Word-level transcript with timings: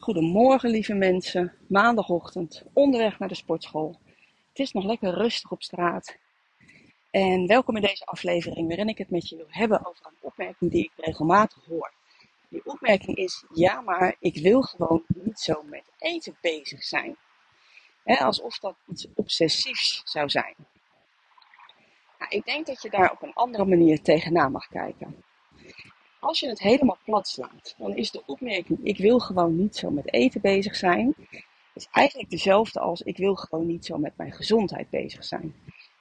Goedemorgen 0.00 0.70
lieve 0.70 0.94
mensen, 0.94 1.54
maandagochtend, 1.66 2.62
onderweg 2.72 3.18
naar 3.18 3.28
de 3.28 3.34
sportschool. 3.34 3.98
Het 4.48 4.58
is 4.58 4.72
nog 4.72 4.84
lekker 4.84 5.14
rustig 5.14 5.50
op 5.50 5.62
straat. 5.62 6.16
En 7.10 7.46
welkom 7.46 7.76
in 7.76 7.82
deze 7.82 8.04
aflevering 8.04 8.68
waarin 8.68 8.88
ik 8.88 8.98
het 8.98 9.10
met 9.10 9.28
je 9.28 9.36
wil 9.36 9.46
hebben 9.48 9.86
over 9.86 10.06
een 10.06 10.16
opmerking 10.20 10.70
die 10.70 10.84
ik 10.84 11.04
regelmatig 11.04 11.64
hoor. 11.64 11.92
Die 12.48 12.64
opmerking 12.64 13.16
is, 13.16 13.44
ja 13.54 13.80
maar 13.80 14.16
ik 14.18 14.36
wil 14.36 14.62
gewoon 14.62 15.02
niet 15.06 15.38
zo 15.38 15.62
met 15.62 15.84
eten 15.98 16.36
bezig 16.40 16.82
zijn. 16.82 17.16
alsof 18.04 18.58
dat 18.58 18.74
iets 18.86 19.06
obsessiefs 19.14 20.02
zou 20.04 20.28
zijn. 20.28 20.54
Nou, 22.18 22.30
ik 22.30 22.44
denk 22.44 22.66
dat 22.66 22.82
je 22.82 22.90
daar 22.90 23.12
op 23.12 23.22
een 23.22 23.34
andere 23.34 23.64
manier 23.64 24.02
tegenaan 24.02 24.52
mag 24.52 24.68
kijken. 24.68 25.22
Als 26.20 26.40
je 26.40 26.48
het 26.48 26.58
helemaal 26.58 26.98
plat 27.04 27.28
slaat, 27.28 27.74
dan 27.78 27.96
is 27.96 28.10
de 28.10 28.22
opmerking: 28.26 28.78
ik 28.82 28.98
wil 28.98 29.18
gewoon 29.18 29.56
niet 29.56 29.76
zo 29.76 29.90
met 29.90 30.12
eten 30.12 30.40
bezig 30.40 30.76
zijn, 30.76 31.14
is 31.74 31.88
eigenlijk 31.90 32.30
dezelfde 32.30 32.80
als 32.80 33.00
ik 33.02 33.16
wil 33.16 33.34
gewoon 33.34 33.66
niet 33.66 33.86
zo 33.86 33.98
met 33.98 34.16
mijn 34.16 34.32
gezondheid 34.32 34.90
bezig 34.90 35.24
zijn. 35.24 35.54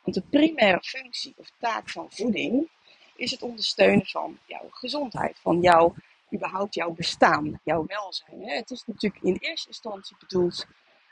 Want 0.03 0.15
de 0.15 0.23
primaire 0.29 0.81
functie 0.81 1.33
of 1.37 1.51
taak 1.59 1.89
van 1.89 2.07
voeding 2.09 2.69
is 3.15 3.31
het 3.31 3.41
ondersteunen 3.41 4.05
van 4.05 4.39
jouw 4.45 4.67
gezondheid, 4.69 5.39
van 5.39 5.61
jouw, 5.61 5.95
überhaupt 6.33 6.73
jouw 6.73 6.91
bestaan, 6.91 7.59
jouw 7.63 7.85
welzijn. 7.85 8.49
Het 8.49 8.71
is 8.71 8.83
natuurlijk 8.85 9.23
in 9.23 9.37
eerste 9.39 9.67
instantie 9.67 10.15
bedoeld 10.19 10.65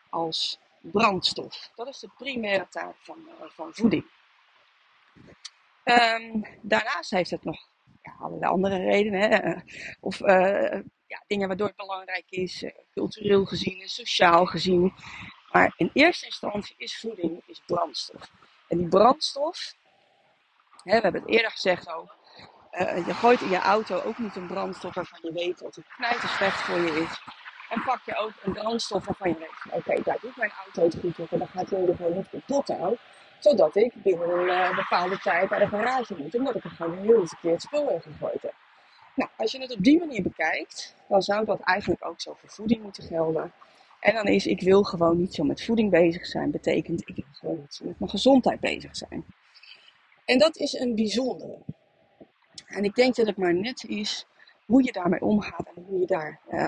als 0.10 0.60
brandstof. 0.80 1.72
Dat 1.76 1.88
is 1.88 2.00
de 2.00 2.10
primaire 2.18 2.68
taak 2.70 2.96
van, 3.00 3.18
eh, 3.28 3.50
van 3.50 3.74
voeding. 3.74 4.06
Um, 5.84 6.46
daarnaast 6.62 7.12
heeft 7.12 7.32
het 7.32 7.44
nog 7.44 7.68
ja, 8.08 8.26
allerlei 8.26 8.52
andere 8.52 8.78
redenen. 8.78 9.22
Hè? 9.22 9.54
Of 10.00 10.20
uh, 10.20 10.82
ja, 11.08 11.24
dingen 11.28 11.48
waardoor 11.48 11.68
het 11.68 11.76
belangrijk 11.76 12.26
is, 12.30 12.64
uh, 12.64 12.72
cultureel 12.94 13.46
gezien 13.46 13.82
en 13.82 13.90
sociaal 13.90 14.46
gezien. 14.46 14.94
Maar 15.52 15.74
in 15.78 15.90
eerste 15.94 16.26
instantie 16.26 16.76
is 16.78 17.00
voeding 17.00 17.42
is 17.46 17.62
brandstof. 17.66 18.32
En 18.68 18.78
die 18.78 18.88
brandstof, 18.88 19.74
hè, 20.84 20.96
we 20.96 21.02
hebben 21.02 21.22
het 21.22 21.30
eerder 21.30 21.52
gezegd 21.52 21.94
ook, 21.94 22.16
uh, 22.72 23.06
je 23.08 23.14
gooit 23.14 23.42
in 23.42 23.50
je 23.50 23.60
auto 23.60 24.02
ook 24.02 24.18
niet 24.18 24.36
een 24.36 24.48
brandstof 24.48 24.94
waarvan 24.94 25.20
je 25.22 25.32
weet 25.32 25.60
dat 25.60 25.76
het 25.76 25.86
knijter 25.88 26.30
slecht 26.30 26.62
voor 26.62 26.80
je 26.80 27.00
is. 27.00 27.20
En 27.70 27.84
pak 27.84 28.02
je 28.06 28.16
ook 28.16 28.32
een 28.44 28.54
brandstof 28.54 29.06
waarvan 29.06 29.30
je 29.30 29.38
weet, 29.38 29.66
oké, 29.66 29.78
okay, 29.78 30.04
daar 30.04 30.18
doet 30.22 30.38
mijn 30.38 30.52
auto 30.64 30.84
het 30.84 30.98
goed 31.00 31.20
op 31.20 31.32
en 31.32 31.38
dan 31.40 31.48
gaat 31.48 31.70
hij 31.70 31.88
er 31.88 31.96
gewoon 31.96 32.16
niet 32.16 32.30
kapot 32.30 32.70
aan 32.70 32.98
zodat 33.40 33.76
ik 33.76 33.94
binnen 34.04 34.30
een 34.30 34.48
uh, 34.48 34.76
bepaalde 34.76 35.18
tijd 35.18 35.50
naar 35.50 35.60
de 35.60 35.68
garage 35.68 36.16
moet. 36.18 36.36
Omdat 36.36 36.56
ik 36.56 36.64
er 36.64 36.70
gewoon 36.70 36.98
een 36.98 37.04
heel 37.04 37.28
verkeerd 37.28 37.62
spul 37.62 37.90
in 37.90 38.02
gegooid 38.02 38.42
heb. 38.42 38.54
Nou, 39.16 39.30
als 39.38 39.52
je 39.52 39.62
het 39.62 39.76
op 39.76 39.84
die 39.84 40.00
manier 40.00 40.22
bekijkt, 40.22 40.96
dan 41.08 41.22
zou 41.22 41.46
dat 41.46 41.60
eigenlijk 41.60 42.06
ook 42.06 42.22
zo 42.22 42.36
voor 42.40 42.50
voeding 42.50 42.84
moeten 42.84 43.04
gelden. 43.04 43.54
En 44.00 44.14
dan 44.14 44.26
is 44.26 44.46
ik 44.46 44.62
wil 44.62 44.84
gewoon 44.84 45.18
niet 45.18 45.34
zo 45.34 45.44
met 45.44 45.64
voeding 45.64 45.92
bezig 45.92 46.26
zijn, 46.26 46.52
betekent 46.52 47.02
ik 47.06 47.16
wil 47.16 47.26
gewoon 47.32 47.60
niet 47.60 47.74
zo 47.74 47.86
met 47.86 48.00
mijn 48.00 48.12
gezondheid 48.12 48.60
bezig 48.60 48.96
zijn. 48.96 49.26
En 50.26 50.38
dat 50.38 50.58
is 50.58 50.74
een 50.74 50.96
bijzondere. 50.96 51.58
En 52.66 52.84
ik 52.84 52.96
denk 52.96 53.16
dat 53.16 53.28
het 53.28 53.38
maar 53.38 53.54
net 53.54 53.84
is 53.84 54.26
hoe 54.66 54.84
je 54.84 54.92
daarmee 54.92 55.22
omgaat 55.22 55.72
en 55.76 55.84
hoe 55.84 56.00
je 56.00 56.06
daar, 56.06 56.40
uh, 56.50 56.68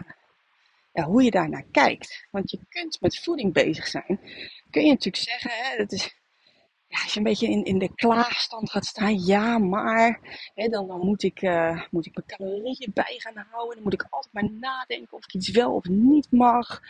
ja, 0.93 1.03
hoe 1.03 1.23
je 1.23 1.31
daar 1.31 1.49
naar 1.49 1.65
kijkt. 1.71 2.27
Want 2.31 2.51
je 2.51 2.59
kunt 2.69 3.01
met 3.01 3.19
voeding 3.19 3.53
bezig 3.53 3.87
zijn. 3.87 4.19
Kun 4.69 4.83
je 4.83 4.89
natuurlijk 4.89 5.23
zeggen, 5.23 5.51
hè, 5.51 5.77
dat 5.77 5.91
is, 5.91 6.18
ja, 6.89 7.03
als 7.03 7.13
je 7.13 7.17
een 7.17 7.25
beetje 7.25 7.47
in, 7.47 7.63
in 7.63 7.79
de 7.79 7.95
klaagstand 7.95 8.71
gaat 8.71 8.85
staan, 8.85 9.19
ja, 9.19 9.57
maar 9.57 10.19
hè, 10.55 10.67
dan, 10.67 10.87
dan 10.87 10.99
moet, 11.05 11.23
ik, 11.23 11.41
uh, 11.41 11.83
moet 11.91 12.05
ik 12.05 12.15
mijn 12.15 12.27
calorieën 12.27 12.91
bij 12.93 13.15
gaan 13.17 13.45
houden. 13.51 13.75
Dan 13.75 13.83
moet 13.83 13.93
ik 13.93 14.07
altijd 14.09 14.33
maar 14.33 14.51
nadenken 14.51 15.17
of 15.17 15.23
ik 15.23 15.33
iets 15.33 15.49
wel 15.49 15.75
of 15.75 15.85
niet 15.85 16.31
mag. 16.31 16.81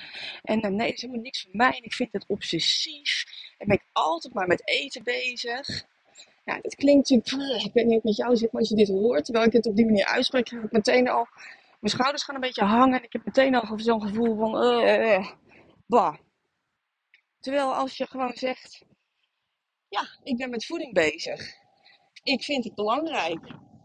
En 0.43 0.65
uh, 0.65 0.71
nee, 0.71 0.87
dat 0.87 0.95
is 0.95 1.01
helemaal 1.01 1.23
niks 1.23 1.41
voor 1.41 1.55
mij. 1.55 1.77
En 1.77 1.83
ik 1.83 1.93
vind 1.93 2.09
het 2.11 2.25
obsessief. 2.27 3.25
En 3.57 3.67
ben 3.67 3.75
ik 3.75 3.85
altijd 3.91 4.33
maar 4.33 4.47
met 4.47 4.67
eten 4.67 5.03
bezig. 5.03 5.85
Ja, 6.45 6.59
dat 6.61 6.75
klinkt 6.75 7.09
natuurlijk, 7.09 7.63
ik 7.63 7.73
weet 7.73 7.85
niet 7.85 7.97
of 7.97 8.03
met 8.03 8.16
jou 8.16 8.35
zit, 8.35 8.51
maar 8.51 8.61
als 8.61 8.69
je 8.69 8.75
dit 8.75 8.87
hoort, 8.87 9.25
terwijl 9.25 9.45
ik 9.45 9.53
het 9.53 9.66
op 9.66 9.75
die 9.75 9.85
manier 9.85 10.05
uitspreek, 10.05 10.45
krijg 10.45 10.63
ik 10.63 10.71
meteen 10.71 11.09
al, 11.09 11.27
mijn 11.79 11.93
schouders 11.93 12.23
gaan 12.23 12.35
een 12.35 12.41
beetje 12.41 12.63
hangen. 12.63 12.97
En 12.97 13.03
ik 13.03 13.13
heb 13.13 13.25
meteen 13.25 13.55
al 13.55 13.79
zo'n 13.79 14.01
gevoel 14.01 14.37
van, 14.37 14.51
bah. 15.87 16.16
Terwijl 17.39 17.75
als 17.75 17.97
je 17.97 18.07
gewoon 18.07 18.33
zegt, 18.33 18.87
ja, 19.89 20.07
ik 20.23 20.38
ben 20.38 20.50
met 20.50 20.66
voeding 20.66 20.94
bezig. 20.94 21.53
Ik 22.23 22.44
vind 22.44 22.63
het 22.63 22.75
belangrijk 22.75 23.39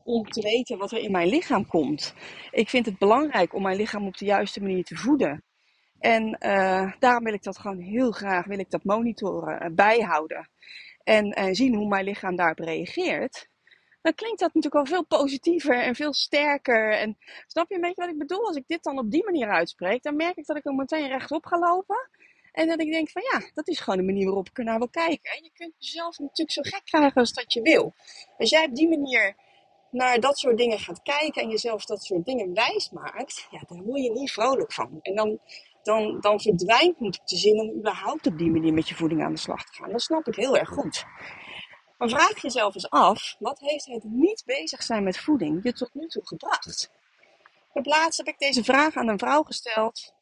om 0.04 0.30
te 0.30 0.42
weten 0.42 0.78
wat 0.78 0.92
er 0.92 0.98
in 0.98 1.10
mijn 1.10 1.28
lichaam 1.28 1.66
komt. 1.66 2.14
Ik 2.50 2.68
vind 2.68 2.86
het 2.86 2.98
belangrijk 2.98 3.54
om 3.54 3.62
mijn 3.62 3.76
lichaam 3.76 4.06
op 4.06 4.16
de 4.16 4.24
juiste 4.24 4.60
manier 4.60 4.84
te 4.84 4.96
voeden. 4.96 5.44
En 5.98 6.36
uh, 6.40 6.92
daarom 6.98 7.24
wil 7.24 7.32
ik 7.32 7.42
dat 7.42 7.58
gewoon 7.58 7.78
heel 7.78 8.10
graag, 8.10 8.46
wil 8.46 8.58
ik 8.58 8.70
dat 8.70 8.84
monitoren, 8.84 9.62
uh, 9.62 9.74
bijhouden. 9.74 10.50
En 11.02 11.38
uh, 11.38 11.48
zien 11.50 11.74
hoe 11.74 11.88
mijn 11.88 12.04
lichaam 12.04 12.36
daarop 12.36 12.58
reageert. 12.58 13.48
Dan 14.02 14.14
klinkt 14.14 14.40
dat 14.40 14.54
natuurlijk 14.54 14.86
al 14.86 14.94
veel 14.94 15.06
positiever 15.06 15.82
en 15.82 15.94
veel 15.94 16.12
sterker. 16.12 16.92
En 16.92 17.18
snap 17.46 17.68
je 17.68 17.74
een 17.74 17.80
beetje 17.80 18.02
wat 18.02 18.10
ik 18.10 18.18
bedoel? 18.18 18.46
Als 18.46 18.56
ik 18.56 18.66
dit 18.66 18.82
dan 18.82 18.98
op 18.98 19.10
die 19.10 19.24
manier 19.24 19.48
uitspreek, 19.48 20.02
dan 20.02 20.16
merk 20.16 20.36
ik 20.36 20.46
dat 20.46 20.56
ik 20.56 20.64
er 20.64 20.74
meteen 20.74 21.08
rechtop 21.08 21.46
ga 21.46 21.58
lopen. 21.58 22.08
En 22.54 22.68
dat 22.68 22.80
ik 22.80 22.92
denk 22.92 23.10
van 23.10 23.22
ja, 23.22 23.50
dat 23.54 23.68
is 23.68 23.80
gewoon 23.80 23.98
een 23.98 24.04
manier 24.04 24.24
waarop 24.24 24.48
ik 24.48 24.58
er 24.58 24.64
naar 24.64 24.78
wil 24.78 24.88
kijken. 24.88 25.32
En 25.32 25.42
je 25.42 25.50
kunt 25.54 25.72
jezelf 25.78 26.18
natuurlijk 26.18 26.50
zo 26.50 26.62
gek 26.62 26.84
krijgen 26.84 27.20
als 27.20 27.32
dat 27.32 27.52
je 27.52 27.62
wil. 27.62 27.94
Als 28.38 28.50
jij 28.50 28.64
op 28.64 28.74
die 28.74 28.88
manier 28.88 29.36
naar 29.90 30.20
dat 30.20 30.38
soort 30.38 30.56
dingen 30.56 30.78
gaat 30.78 31.02
kijken 31.02 31.42
en 31.42 31.48
jezelf 31.48 31.84
dat 31.84 32.04
soort 32.04 32.24
dingen 32.24 32.54
wijs 32.54 32.90
maakt, 32.90 33.46
ja, 33.50 33.62
dan 33.66 33.82
word 33.82 34.02
je 34.02 34.10
niet 34.10 34.32
vrolijk 34.32 34.72
van. 34.72 34.98
En 35.02 35.14
dan, 35.14 35.38
dan, 35.82 36.20
dan 36.20 36.40
verdwijnt 36.40 37.00
natuurlijk 37.00 37.28
de 37.28 37.36
zin 37.36 37.60
om 37.60 37.78
überhaupt 37.78 38.26
op 38.26 38.38
die 38.38 38.50
manier 38.50 38.72
met 38.72 38.88
je 38.88 38.94
voeding 38.94 39.22
aan 39.22 39.32
de 39.32 39.38
slag 39.38 39.64
te 39.64 39.72
gaan. 39.72 39.90
Dat 39.90 40.02
snap 40.02 40.26
ik 40.26 40.34
heel 40.34 40.56
erg 40.56 40.68
goed. 40.68 41.04
Maar 41.98 42.08
vraag 42.08 42.42
jezelf 42.42 42.74
eens 42.74 42.90
af, 42.90 43.36
wat 43.38 43.60
heeft 43.60 43.86
het 43.86 44.04
niet 44.04 44.42
bezig 44.46 44.82
zijn 44.82 45.04
met 45.04 45.18
voeding 45.18 45.60
je 45.62 45.72
tot 45.72 45.94
nu 45.94 46.06
toe 46.06 46.26
gebracht? 46.26 46.90
Op 47.72 47.86
laatst 47.86 48.18
heb 48.18 48.26
ik 48.26 48.38
deze 48.38 48.64
vraag 48.64 48.94
aan 48.96 49.08
een 49.08 49.18
vrouw 49.18 49.42
gesteld 49.42 50.14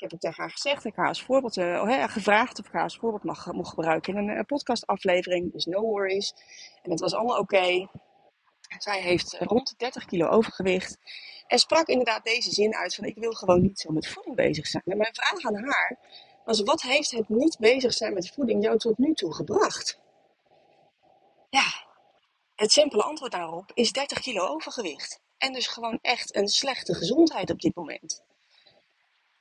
heb 0.00 0.10
het 0.10 0.20
tegen 0.20 0.42
haar 0.42 0.50
gezegd, 0.50 0.84
ik 0.84 0.96
haar 0.96 1.08
als 1.08 1.22
voorbeeld 1.22 1.56
uh, 1.56 2.04
gevraagd 2.08 2.58
of 2.58 2.66
ik 2.66 2.72
haar 2.72 2.82
als 2.82 2.96
voorbeeld 2.96 3.24
mag, 3.24 3.52
mocht 3.52 3.68
gebruiken 3.68 4.16
in 4.16 4.28
een 4.28 4.36
uh, 4.36 4.40
podcastaflevering. 4.46 5.52
Dus 5.52 5.64
no 5.64 5.80
worries. 5.80 6.34
En 6.82 6.90
het 6.90 7.00
was 7.00 7.14
allemaal 7.14 7.38
oké. 7.38 7.88
Zij 8.78 9.00
heeft 9.00 9.36
rond 9.38 9.68
de 9.68 9.74
30 9.76 10.04
kilo 10.04 10.28
overgewicht. 10.28 10.98
En 11.46 11.58
sprak 11.58 11.86
inderdaad 11.86 12.24
deze 12.24 12.50
zin 12.50 12.74
uit 12.74 12.94
van 12.94 13.04
ik 13.04 13.16
wil 13.16 13.32
gewoon 13.32 13.60
niet 13.62 13.80
zo 13.80 13.92
met 13.92 14.08
voeding 14.08 14.36
bezig 14.36 14.66
zijn. 14.66 14.82
En 14.86 14.96
mijn 14.96 15.14
vraag 15.14 15.44
aan 15.44 15.64
haar 15.64 15.98
was 16.44 16.60
wat 16.60 16.82
heeft 16.82 17.10
het 17.10 17.28
niet 17.28 17.58
bezig 17.58 17.92
zijn 17.92 18.14
met 18.14 18.30
voeding 18.30 18.62
jou 18.62 18.78
tot 18.78 18.98
nu 18.98 19.14
toe 19.14 19.34
gebracht? 19.34 19.98
Ja, 21.50 21.86
het 22.54 22.72
simpele 22.72 23.02
antwoord 23.02 23.32
daarop 23.32 23.70
is 23.74 23.92
30 23.92 24.20
kilo 24.20 24.46
overgewicht. 24.46 25.20
En 25.38 25.52
dus 25.52 25.66
gewoon 25.66 25.98
echt 26.02 26.36
een 26.36 26.48
slechte 26.48 26.94
gezondheid 26.94 27.50
op 27.50 27.60
dit 27.60 27.74
moment. 27.74 28.22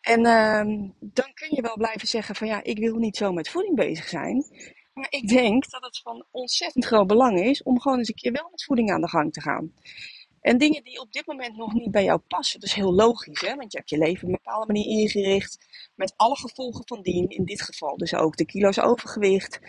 En 0.02 0.20
uh, 0.20 0.90
dan 1.00 1.34
kun 1.34 1.56
je 1.56 1.62
wel 1.62 1.78
blijven 1.78 2.08
zeggen 2.08 2.36
van 2.36 2.48
ja, 2.48 2.64
ik 2.64 2.78
wil 2.78 2.96
niet 2.96 3.18
zo 3.18 3.32
met 3.34 3.50
voeding 3.50 3.76
bezig 3.76 4.08
zijn. 4.08 4.46
Maar 4.94 5.08
ik 5.10 5.28
denk 5.28 5.70
dat 5.70 5.82
het 5.84 6.00
van 6.04 6.26
ontzettend 6.32 6.86
groot 6.86 7.08
belang 7.08 7.40
is 7.40 7.64
om 7.64 7.80
gewoon 7.80 7.98
eens 7.98 8.08
een 8.08 8.16
keer 8.16 8.32
wel 8.32 8.48
met 8.52 8.64
voeding 8.64 8.92
aan 8.92 9.02
de 9.02 9.10
gang 9.10 9.34
te 9.34 9.42
gaan. 9.42 9.74
En 10.42 10.58
dingen 10.58 10.84
die 10.84 11.00
op 11.00 11.12
dit 11.12 11.26
moment 11.26 11.58
nog 11.58 11.74
niet 11.74 11.92
bij 11.92 12.04
jou 12.04 12.20
passen, 12.20 12.60
dat 12.60 12.70
is 12.70 12.76
heel 12.76 12.94
logisch, 12.94 13.42
hè? 13.42 13.56
want 13.56 13.72
je 13.72 13.78
hebt 13.78 13.90
je 13.90 13.98
leven 13.98 14.28
op 14.28 14.30
een 14.30 14.40
bepaalde 14.44 14.74
manier 14.74 15.00
ingericht, 15.00 15.58
met 15.96 16.14
alle 16.16 16.36
gevolgen 16.36 16.88
van 16.88 17.02
dien, 17.02 17.28
in 17.28 17.46
dit 17.46 17.62
geval 17.62 17.98
dus 17.98 18.14
ook 18.14 18.38
de 18.38 18.46
kilo's 18.46 18.80
overgewicht. 18.80 19.60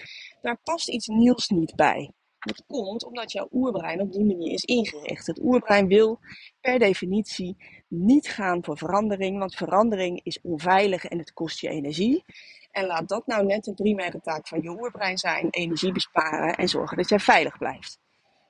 Daar 0.42 0.60
past 0.62 0.88
iets 0.88 1.06
nieuws 1.06 1.48
niet 1.48 1.74
bij. 1.74 2.12
Dat 2.40 2.64
komt 2.66 3.04
omdat 3.04 3.32
jouw 3.32 3.48
oerbrein 3.52 4.00
op 4.00 4.12
die 4.12 4.24
manier 4.24 4.52
is 4.52 4.64
ingericht. 4.64 5.26
Het 5.26 5.40
oerbrein 5.42 5.86
wil 5.86 6.18
per 6.60 6.78
definitie 6.78 7.56
niet 7.88 8.28
gaan 8.28 8.64
voor 8.64 8.78
verandering, 8.78 9.38
want 9.38 9.54
verandering 9.54 10.20
is 10.22 10.40
onveilig 10.42 11.04
en 11.04 11.18
het 11.18 11.32
kost 11.32 11.60
je 11.60 11.68
energie. 11.68 12.24
En 12.70 12.86
laat 12.86 13.08
dat 13.08 13.26
nou 13.26 13.46
net 13.46 13.64
de 13.64 13.74
primaire 13.74 14.20
taak 14.20 14.48
van 14.48 14.62
je 14.62 14.70
oerbrein 14.70 15.18
zijn: 15.18 15.50
energie 15.50 15.92
besparen 15.92 16.56
en 16.56 16.68
zorgen 16.68 16.96
dat 16.96 17.08
jij 17.08 17.18
veilig 17.18 17.58
blijft. 17.58 17.98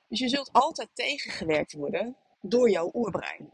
Dus 0.07 0.19
je 0.19 0.29
zult 0.29 0.49
altijd 0.51 0.89
tegengewerkt 0.93 1.73
worden 1.73 2.15
door 2.41 2.69
jouw 2.69 2.91
oerbrein. 2.93 3.49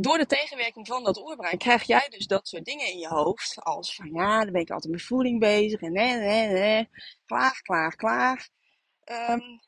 Door 0.00 0.18
de 0.18 0.26
tegenwerking 0.26 0.86
van 0.86 1.04
dat 1.04 1.22
oerbrein 1.22 1.58
krijg 1.58 1.82
jij 1.82 2.08
dus 2.08 2.26
dat 2.26 2.48
soort 2.48 2.64
dingen 2.64 2.86
in 2.86 2.98
je 2.98 3.08
hoofd. 3.08 3.60
Als 3.62 3.94
van 3.94 4.10
ja, 4.12 4.42
dan 4.42 4.52
ben 4.52 4.60
ik 4.60 4.70
altijd 4.70 4.92
met 4.92 5.02
voeding 5.02 5.40
bezig 5.40 5.80
en 5.80 5.92
nee, 5.92 6.16
nee, 6.16 6.48
nee, 6.48 6.88
klaag, 7.26 7.60
klaag, 7.60 7.94
klaag. 7.94 8.48
Um, 9.30 9.60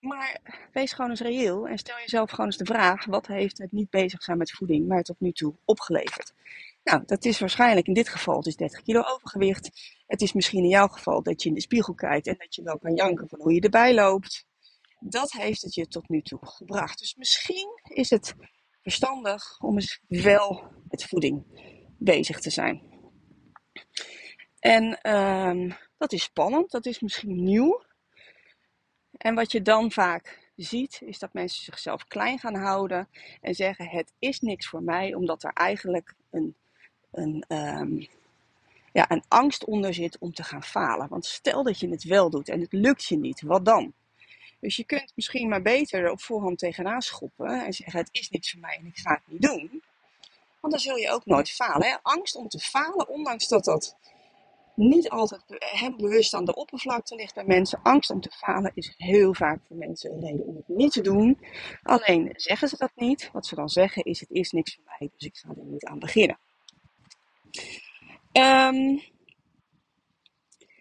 maar 0.00 0.40
wees 0.72 0.92
gewoon 0.92 1.10
eens 1.10 1.20
reëel 1.20 1.66
en 1.66 1.78
stel 1.78 1.96
jezelf 1.98 2.30
gewoon 2.30 2.46
eens 2.46 2.56
de 2.56 2.64
vraag: 2.64 3.04
wat 3.04 3.26
heeft 3.26 3.58
het 3.58 3.72
niet 3.72 3.90
bezig 3.90 4.22
zijn 4.22 4.38
met 4.38 4.50
voeding 4.50 4.86
mij 4.86 5.02
tot 5.02 5.20
nu 5.20 5.32
toe 5.32 5.54
opgeleverd? 5.64 6.32
Nou, 6.84 7.02
dat 7.06 7.24
is 7.24 7.38
waarschijnlijk 7.38 7.86
in 7.86 7.94
dit 7.94 8.08
geval 8.08 8.40
dus 8.40 8.56
30 8.56 8.82
kilo 8.82 9.02
overgewicht. 9.02 9.96
Het 10.06 10.22
is 10.22 10.32
misschien 10.32 10.62
in 10.62 10.68
jouw 10.68 10.88
geval 10.88 11.22
dat 11.22 11.42
je 11.42 11.48
in 11.48 11.54
de 11.54 11.60
spiegel 11.60 11.94
kijkt 11.94 12.26
en 12.26 12.36
dat 12.38 12.54
je 12.54 12.62
wel 12.62 12.78
kan 12.78 12.94
janken 12.94 13.28
van 13.28 13.40
hoe 13.40 13.54
je 13.54 13.60
erbij 13.60 13.94
loopt. 13.94 14.46
Dat 15.00 15.32
heeft 15.32 15.62
het 15.62 15.74
je 15.74 15.88
tot 15.88 16.08
nu 16.08 16.22
toe 16.22 16.38
gebracht. 16.42 16.98
Dus 16.98 17.14
misschien 17.14 17.68
is 17.82 18.10
het 18.10 18.34
verstandig 18.88 19.60
om 19.60 19.74
eens 19.74 20.00
wel 20.08 20.72
met 20.88 21.04
voeding 21.04 21.44
bezig 21.98 22.40
te 22.40 22.50
zijn. 22.50 22.82
En 24.58 25.14
um, 25.14 25.76
dat 25.98 26.12
is 26.12 26.22
spannend, 26.22 26.70
dat 26.70 26.86
is 26.86 27.00
misschien 27.00 27.44
nieuw. 27.44 27.82
En 29.16 29.34
wat 29.34 29.52
je 29.52 29.62
dan 29.62 29.92
vaak 29.92 30.50
ziet, 30.56 31.00
is 31.04 31.18
dat 31.18 31.32
mensen 31.32 31.64
zichzelf 31.64 32.06
klein 32.06 32.38
gaan 32.38 32.54
houden 32.54 33.08
en 33.40 33.54
zeggen: 33.54 33.88
Het 33.88 34.12
is 34.18 34.40
niks 34.40 34.68
voor 34.68 34.82
mij, 34.82 35.14
omdat 35.14 35.42
er 35.42 35.52
eigenlijk 35.52 36.14
een, 36.30 36.54
een, 37.10 37.44
um, 37.48 38.06
ja, 38.92 39.10
een 39.10 39.24
angst 39.28 39.64
onder 39.64 39.94
zit 39.94 40.18
om 40.18 40.32
te 40.32 40.42
gaan 40.42 40.64
falen. 40.64 41.08
Want 41.08 41.26
stel 41.26 41.62
dat 41.62 41.78
je 41.80 41.88
het 41.88 42.04
wel 42.04 42.30
doet 42.30 42.48
en 42.48 42.60
het 42.60 42.72
lukt 42.72 43.04
je 43.04 43.18
niet, 43.18 43.42
wat 43.42 43.64
dan? 43.64 43.92
Dus 44.60 44.76
je 44.76 44.84
kunt 44.84 45.12
misschien 45.14 45.48
maar 45.48 45.62
beter 45.62 46.10
op 46.10 46.20
voorhand 46.20 46.58
tegenaan 46.58 47.02
schoppen 47.02 47.64
en 47.64 47.72
zeggen: 47.72 47.98
Het 47.98 48.08
is 48.12 48.30
niks 48.30 48.50
voor 48.50 48.60
mij 48.60 48.76
en 48.76 48.86
ik 48.86 48.98
ga 48.98 49.10
het 49.10 49.22
niet 49.26 49.42
doen. 49.42 49.82
Want 50.60 50.72
dan 50.72 50.82
zul 50.82 50.96
je 50.96 51.10
ook 51.10 51.26
nooit 51.26 51.50
falen. 51.50 51.86
Hè? 51.86 51.96
Angst 52.02 52.36
om 52.36 52.48
te 52.48 52.58
falen, 52.58 53.08
ondanks 53.08 53.48
dat 53.48 53.64
dat 53.64 53.96
niet 54.74 55.08
altijd 55.08 55.42
bewust 55.96 56.34
aan 56.34 56.44
de 56.44 56.54
oppervlakte 56.54 57.14
ligt 57.14 57.34
bij 57.34 57.44
mensen. 57.44 57.80
Angst 57.82 58.10
om 58.10 58.20
te 58.20 58.30
falen 58.30 58.72
is 58.74 58.94
heel 58.96 59.34
vaak 59.34 59.60
voor 59.66 59.76
mensen 59.76 60.12
een 60.12 60.20
reden 60.20 60.46
om 60.46 60.56
het 60.56 60.68
niet 60.68 60.92
te 60.92 61.00
doen. 61.00 61.38
Alleen 61.82 62.32
zeggen 62.36 62.68
ze 62.68 62.76
dat 62.76 62.92
niet. 62.94 63.30
Wat 63.32 63.46
ze 63.46 63.54
dan 63.54 63.68
zeggen 63.68 64.04
is: 64.04 64.20
het 64.20 64.30
is 64.30 64.50
niks 64.50 64.74
voor 64.74 64.84
mij, 64.98 65.10
dus 65.16 65.26
ik 65.26 65.36
ga 65.36 65.48
er 65.48 65.64
niet 65.64 65.84
aan 65.84 65.98
beginnen. 65.98 66.38
Um, 68.32 69.02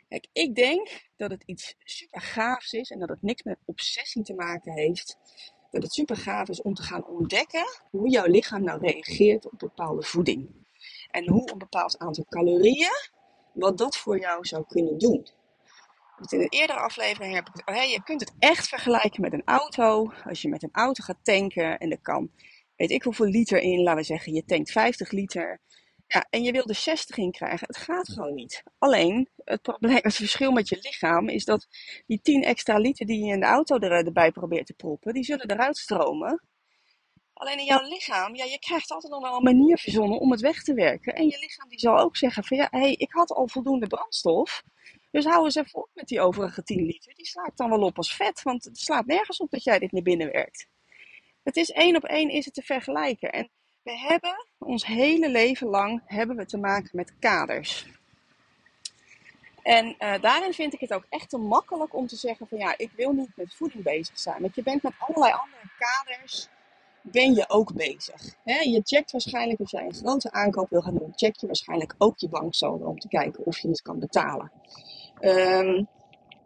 kijk, 0.08 0.28
ik 0.34 0.56
denk 0.56 1.10
dat 1.16 1.32
het 1.32 1.44
iets 1.46 1.76
super 1.80 2.22
gaafs 2.22 2.74
is 2.74 2.90
en 2.90 3.00
dat 3.00 3.10
het 3.10 3.22
niks 3.22 3.44
met 3.44 3.58
obsessie 3.66 4.24
te 4.24 4.34
maken 4.34 4.74
heeft. 4.74 5.18
Dat 5.72 5.84
het 5.84 5.94
super 5.94 6.18
gaaf 6.18 6.50
is 6.50 6.62
om 6.62 6.74
te 6.74 6.84
gaan 6.84 7.06
ontdekken 7.06 7.66
hoe 7.90 8.10
jouw 8.10 8.26
lichaam 8.26 8.64
nou 8.64 8.80
reageert 8.80 9.46
op 9.46 9.60
bepaalde 9.60 10.04
voeding. 10.04 10.66
En 11.12 11.30
hoe 11.30 11.52
een 11.52 11.58
bepaald 11.58 11.98
aantal 11.98 12.26
calorieën 12.30 13.10
wat 13.54 13.78
dat 13.78 13.98
voor 13.98 14.20
jou 14.20 14.46
zou 14.46 14.66
kunnen 14.68 14.98
doen. 14.98 15.28
in 16.30 16.40
een 16.40 16.50
eerdere 16.50 16.80
aflevering 16.80 17.34
heb 17.34 17.48
ik 17.48 17.54
het, 17.54 17.76
oh, 17.78 17.84
je 17.84 18.04
kunt 18.04 18.20
het 18.20 18.34
echt 18.40 18.68
vergelijken 18.68 19.22
met 19.22 19.34
een 19.34 19.46
auto. 19.46 20.12
Als 20.26 20.42
je 20.42 20.50
met 20.50 20.64
een 20.64 20.70
auto 20.72 21.04
gaat 21.04 21.24
tanken 21.24 21.78
en 21.78 21.92
er 21.92 22.02
kan, 22.02 22.32
weet 22.76 22.92
ik 22.92 23.04
hoeveel 23.04 23.26
liter 23.26 23.60
in, 23.60 23.84
laten 23.84 24.00
we 24.00 24.06
zeggen, 24.06 24.34
je 24.34 24.46
tankt 24.46 24.72
50 24.72 25.12
liter. 25.12 25.60
Ja, 26.08 26.26
en 26.30 26.44
je 26.44 26.52
wil 26.52 26.66
er 26.66 26.76
60 26.76 27.18
in 27.18 27.32
krijgen. 27.32 27.68
Het 27.68 27.78
gaat 27.78 28.10
gewoon 28.10 28.34
niet. 28.34 28.64
Alleen, 28.78 29.30
het, 29.44 29.62
probleem, 29.62 30.00
het 30.02 30.16
verschil 30.16 30.52
met 30.52 30.70
je 30.70 30.78
lichaam 30.82 31.30
is 31.30 31.46
dat 31.46 31.68
die 32.06 32.22
10 32.22 32.44
extra 32.44 32.78
liter 32.78 33.06
die 33.06 33.26
je 33.26 33.34
in 33.34 33.40
de 33.40 33.46
auto 33.46 33.78
er, 33.78 33.92
erbij 33.92 34.32
probeert 34.32 34.66
te 34.66 34.74
proppen, 34.74 35.14
die 35.14 35.24
zullen 35.24 35.50
eruit 35.52 35.78
stromen. 35.78 36.42
Alleen 37.34 37.60
in 37.60 37.66
jouw 37.66 37.88
lichaam, 37.88 38.36
ja, 38.36 38.44
je 38.44 38.60
krijgt 38.60 38.92
altijd 38.92 39.12
nog 39.14 39.22
wel 39.22 39.36
een 39.36 39.44
manier 39.44 39.78
verzonnen 39.78 40.20
om 40.20 40.32
het 40.32 40.42
weg 40.42 40.64
te 40.64 40.74
werken. 40.74 41.16
En 41.16 41.26
je 41.26 41.40
lichaam 41.40 41.70
die 41.70 41.80
zal 41.80 42.00
ook 42.00 42.18
zeggen 42.18 42.44
van 42.44 42.58
ja, 42.58 42.68
hé, 42.72 42.80
hey, 42.80 42.94
ik 42.94 43.12
had 43.12 43.32
al 43.32 43.48
voldoende 43.48 43.88
brandstof. 43.88 44.64
Dus 45.12 45.26
hou 45.26 45.44
eens 45.44 45.56
even 45.56 45.80
op 45.80 45.90
met 45.94 46.08
die 46.08 46.22
overige 46.22 46.64
10 46.64 46.86
liter. 46.86 47.14
Die 47.16 47.26
sla 47.26 47.46
ik 47.46 47.56
dan 47.56 47.70
wel 47.70 47.82
op 47.82 47.98
als 47.98 48.16
vet, 48.16 48.42
want 48.42 48.64
het 48.64 48.78
slaat 48.78 49.06
nergens 49.06 49.38
op 49.38 49.52
dat 49.52 49.64
jij 49.64 49.80
dit 49.80 49.92
naar 49.92 50.02
binnen 50.02 50.32
werkt. 50.32 50.68
Het 51.44 51.56
is 51.56 51.72
één 51.72 51.96
op 51.96 52.04
één 52.04 52.30
is 52.30 52.46
het 52.46 52.54
te 52.54 52.62
vergelijken. 52.62 53.32
En 53.32 53.52
we 53.88 53.98
hebben 53.98 54.46
ons 54.58 54.86
hele 54.86 55.30
leven 55.30 55.68
lang 55.68 56.02
hebben 56.06 56.36
we 56.36 56.46
te 56.46 56.58
maken 56.58 56.90
met 56.94 57.14
kaders. 57.20 57.86
En 59.64 59.96
uh, 60.00 60.22
daarin 60.22 60.54
vind 60.54 60.74
ik 60.74 60.80
het 60.80 60.94
ook 60.94 61.06
echt 61.10 61.30
te 61.30 61.38
makkelijk 61.38 61.96
om 61.96 62.08
te 62.08 62.16
zeggen 62.16 62.48
van 62.48 62.58
ja, 62.58 62.78
ik 62.78 62.92
wil 62.96 63.12
niet 63.12 63.30
met 63.36 63.56
voeding 63.56 63.84
bezig 63.84 64.20
zijn. 64.20 64.42
Want 64.42 64.56
je 64.56 64.64
bent 64.64 64.84
met 64.84 64.94
allerlei 64.98 65.32
andere 65.32 65.72
kaders 65.78 66.48
ben 67.02 67.34
je 67.34 67.50
ook 67.50 67.74
bezig. 67.74 68.22
je 68.44 68.82
checkt 68.84 69.12
waarschijnlijk, 69.12 69.60
als 69.60 69.72
jij 69.72 69.86
een 69.86 69.94
grote 69.94 70.32
aankoop 70.32 70.70
wil 70.70 70.82
gaan 70.82 70.98
doen, 70.98 71.14
check 71.16 71.36
je 71.36 71.46
waarschijnlijk 71.46 71.96
ook 71.98 72.18
je 72.18 72.30
banksaldo 72.30 72.86
om 72.86 73.00
te 73.00 73.08
kijken 73.08 73.46
of 73.46 73.58
je 73.58 73.68
het 73.68 73.82
kan 73.82 74.00
betalen. 74.00 74.52
Um, 75.20 75.88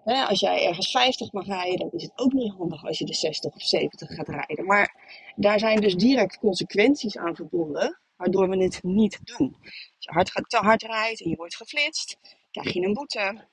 als 0.05 0.39
jij 0.39 0.67
ergens 0.67 0.91
50 0.91 1.31
mag 1.31 1.45
rijden, 1.45 1.77
dan 1.77 1.89
is 1.91 2.03
het 2.03 2.11
ook 2.15 2.33
niet 2.33 2.53
handig 2.57 2.85
als 2.85 2.97
je 2.97 3.05
de 3.05 3.13
60 3.13 3.53
of 3.53 3.61
70 3.61 4.15
gaat 4.15 4.27
rijden. 4.27 4.65
Maar 4.65 4.95
daar 5.35 5.59
zijn 5.59 5.81
dus 5.81 5.95
direct 5.95 6.37
consequenties 6.37 7.17
aan 7.17 7.35
verbonden, 7.35 7.99
waardoor 8.15 8.49
we 8.49 8.63
het 8.63 8.83
niet 8.83 9.19
doen. 9.23 9.55
Als 9.61 9.95
je 9.97 10.11
hard, 10.11 10.49
te 10.49 10.57
hard 10.57 10.81
rijdt 10.81 11.21
en 11.21 11.29
je 11.29 11.35
wordt 11.35 11.55
geflitst, 11.55 12.17
krijg 12.51 12.73
je 12.73 12.81
een 12.81 12.93
boete. 12.93 13.47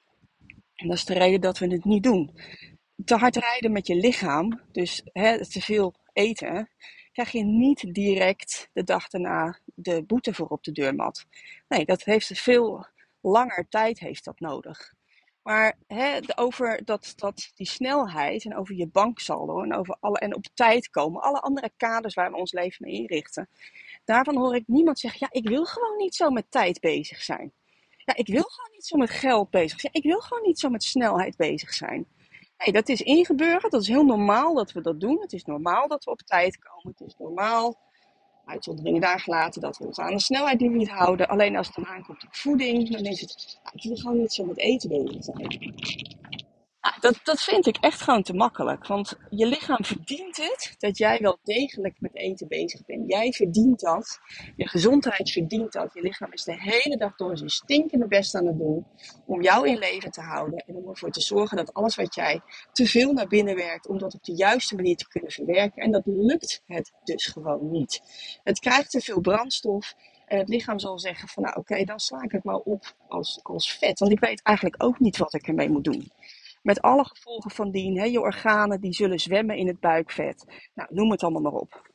En 0.75 0.89
dat 0.89 0.97
is 0.97 1.05
de 1.05 1.15
reden 1.15 1.41
dat 1.41 1.59
we 1.59 1.67
het 1.67 1.85
niet 1.85 2.03
doen. 2.03 2.39
Te 3.05 3.17
hard 3.17 3.37
rijden 3.37 3.73
met 3.73 3.87
je 3.87 3.95
lichaam, 3.95 4.61
dus 4.73 5.03
te 5.13 5.61
veel 5.61 5.95
eten, 6.13 6.71
krijg 7.13 7.33
je 7.33 7.45
niet 7.45 7.95
direct 7.95 8.71
de 8.73 8.85
dag 8.85 9.09
daarna 9.09 9.59
de 9.75 10.03
boete 10.03 10.35
voor 10.35 10.49
op 10.49 10.65
de 10.65 10.73
deurmat. 10.73 11.27
Nee, 11.69 11.85
dat 11.85 12.05
heeft 12.05 12.41
veel 12.41 12.87
langer 13.21 13.67
tijd 13.69 13.99
heeft 13.99 14.25
dat 14.25 14.41
nodig. 14.41 14.97
Maar 15.49 15.77
hè, 15.87 16.19
over 16.35 16.85
dat, 16.85 17.13
dat, 17.17 17.53
die 17.55 17.67
snelheid 17.67 18.45
en 18.45 18.57
over 18.57 18.75
je 18.75 18.87
banksaldo 18.87 19.63
en 19.63 19.75
over 19.75 19.97
alle 20.01 20.19
en 20.19 20.35
op 20.35 20.45
tijd 20.55 20.91
komen, 20.91 21.23
alle 21.23 21.41
andere 21.41 21.71
kaders 21.77 22.15
waar 22.15 22.31
we 22.31 22.37
ons 22.37 22.53
leven 22.53 22.87
mee 22.87 22.95
inrichten, 22.95 23.49
daarvan 24.05 24.37
hoor 24.37 24.55
ik 24.55 24.67
niemand 24.67 24.99
zeggen: 24.99 25.21
ja, 25.21 25.41
ik 25.41 25.49
wil 25.49 25.65
gewoon 25.65 25.97
niet 25.97 26.15
zo 26.15 26.31
met 26.31 26.51
tijd 26.51 26.81
bezig 26.81 27.23
zijn. 27.23 27.53
Ja, 28.05 28.17
ik 28.17 28.27
wil 28.27 28.43
gewoon 28.43 28.71
niet 28.73 28.87
zo 28.87 28.97
met 28.97 29.11
geld 29.11 29.51
bezig 29.51 29.81
zijn. 29.81 29.93
Ik 29.95 30.03
wil 30.03 30.21
gewoon 30.21 30.43
niet 30.43 30.59
zo 30.59 30.69
met 30.69 30.83
snelheid 30.83 31.37
bezig 31.37 31.75
zijn. 31.75 32.07
Nee, 32.59 32.73
dat 32.73 32.89
is 32.89 33.03
ingeburgerd. 33.03 33.73
Dat 33.73 33.83
is 33.83 33.89
heel 33.89 34.05
normaal 34.05 34.55
dat 34.55 34.73
we 34.73 34.81
dat 34.81 35.01
doen. 35.01 35.21
Het 35.21 35.33
is 35.33 35.45
normaal 35.45 35.89
dat 35.89 36.05
we 36.05 36.11
op 36.11 36.23
tijd 36.23 36.59
komen. 36.59 36.97
Het 36.99 37.09
is 37.09 37.15
normaal, 37.19 37.79
uitzonderingen 38.49 39.01
daar 39.01 39.21
gelaten, 39.21 39.61
dat 39.61 39.79
we 39.79 39.85
ons 39.87 39.99
aan 39.99 40.15
de 40.15 40.21
snelheid 40.21 40.61
niet 40.61 40.89
houden. 40.89 41.29
Alleen 41.29 41.57
als 41.57 41.67
het 41.67 41.77
dan 41.77 41.87
aankomt 41.87 42.25
op 42.25 42.35
voeding, 42.35 42.91
dan 42.91 43.05
is 43.05 43.21
het, 43.21 43.59
ik 43.73 43.83
wil 43.83 43.97
gewoon 43.97 44.19
niet 44.19 44.33
zo 44.33 44.45
met 44.45 44.59
eten 44.59 44.89
bezig 44.89 45.25
zijn. 45.25 45.75
Nou, 46.89 47.01
dat, 47.01 47.21
dat 47.23 47.43
vind 47.43 47.67
ik 47.67 47.77
echt 47.77 48.01
gewoon 48.01 48.23
te 48.23 48.33
makkelijk. 48.33 48.87
Want 48.87 49.19
je 49.31 49.47
lichaam 49.47 49.85
verdient 49.85 50.37
het 50.37 50.75
dat 50.79 50.99
jij 50.99 51.19
wel 51.21 51.39
degelijk 51.43 52.01
met 52.01 52.15
eten 52.15 52.49
bezig 52.49 52.85
bent. 52.87 53.11
Jij 53.11 53.33
verdient 53.33 53.81
dat. 53.81 54.19
Je 54.57 54.69
gezondheid 54.69 55.31
verdient 55.31 55.73
dat. 55.73 55.95
Je 55.95 56.01
lichaam 56.01 56.33
is 56.33 56.45
de 56.45 56.61
hele 56.61 56.97
dag 56.97 57.17
door 57.17 57.37
zijn 57.37 57.51
stinkende 57.51 58.07
best 58.07 58.35
aan 58.35 58.47
het 58.47 58.59
doen 58.59 58.87
om 59.27 59.43
jou 59.43 59.69
in 59.69 59.79
leven 59.79 60.11
te 60.11 60.21
houden. 60.21 60.65
En 60.67 60.75
om 60.75 60.89
ervoor 60.89 61.11
te 61.11 61.21
zorgen 61.21 61.57
dat 61.57 61.75
alles 61.75 61.97
wat 61.97 62.15
jij 62.15 62.41
te 62.73 62.87
veel 62.87 63.13
naar 63.13 63.29
binnen 63.29 63.57
werkt, 63.57 63.89
om 63.89 63.99
dat 63.99 64.15
op 64.15 64.25
de 64.25 64.35
juiste 64.35 64.75
manier 64.75 64.97
te 64.97 65.09
kunnen 65.09 65.31
verwerken. 65.31 65.83
En 65.83 65.91
dat 65.91 66.03
lukt 66.05 66.63
het 66.67 66.93
dus 67.05 67.27
gewoon 67.27 67.71
niet. 67.71 68.01
Het 68.45 68.59
krijgt 68.59 68.91
te 68.91 69.01
veel 69.01 69.21
brandstof. 69.21 69.95
En 70.27 70.39
het 70.39 70.49
lichaam 70.49 70.79
zal 70.79 70.99
zeggen 70.99 71.29
van 71.29 71.43
nou 71.43 71.57
oké, 71.57 71.85
dan 71.85 72.01
sla 72.01 72.23
ik 72.23 72.33
het 72.33 72.45
maar 72.45 72.59
op 72.59 72.95
als, 73.09 73.41
als 73.43 73.73
vet. 73.73 73.99
Want 73.99 74.13
ik 74.13 74.21
weet 74.21 74.43
eigenlijk 74.43 74.83
ook 74.83 74.99
niet 74.99 75.17
wat 75.17 75.35
ik 75.35 75.47
ermee 75.47 75.69
moet 75.69 75.85
doen. 75.85 76.11
Met 76.63 76.81
alle 76.81 77.05
gevolgen 77.05 77.51
van 77.51 77.71
dien. 77.71 77.99
Hè? 77.99 78.05
Je 78.05 78.21
organen 78.21 78.81
die 78.81 78.95
zullen 78.95 79.19
zwemmen 79.19 79.57
in 79.57 79.67
het 79.67 79.81
buikvet. 79.81 80.45
Nou, 80.75 80.95
noem 80.95 81.11
het 81.11 81.23
allemaal 81.23 81.43
maar 81.43 81.61
op. 81.61 81.91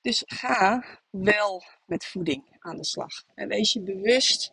Dus 0.00 0.22
ga 0.26 0.84
wel 1.10 1.62
met 1.86 2.04
voeding 2.04 2.56
aan 2.58 2.76
de 2.76 2.84
slag. 2.84 3.24
En 3.34 3.48
wees 3.48 3.72
je 3.72 3.80
bewust 3.80 4.52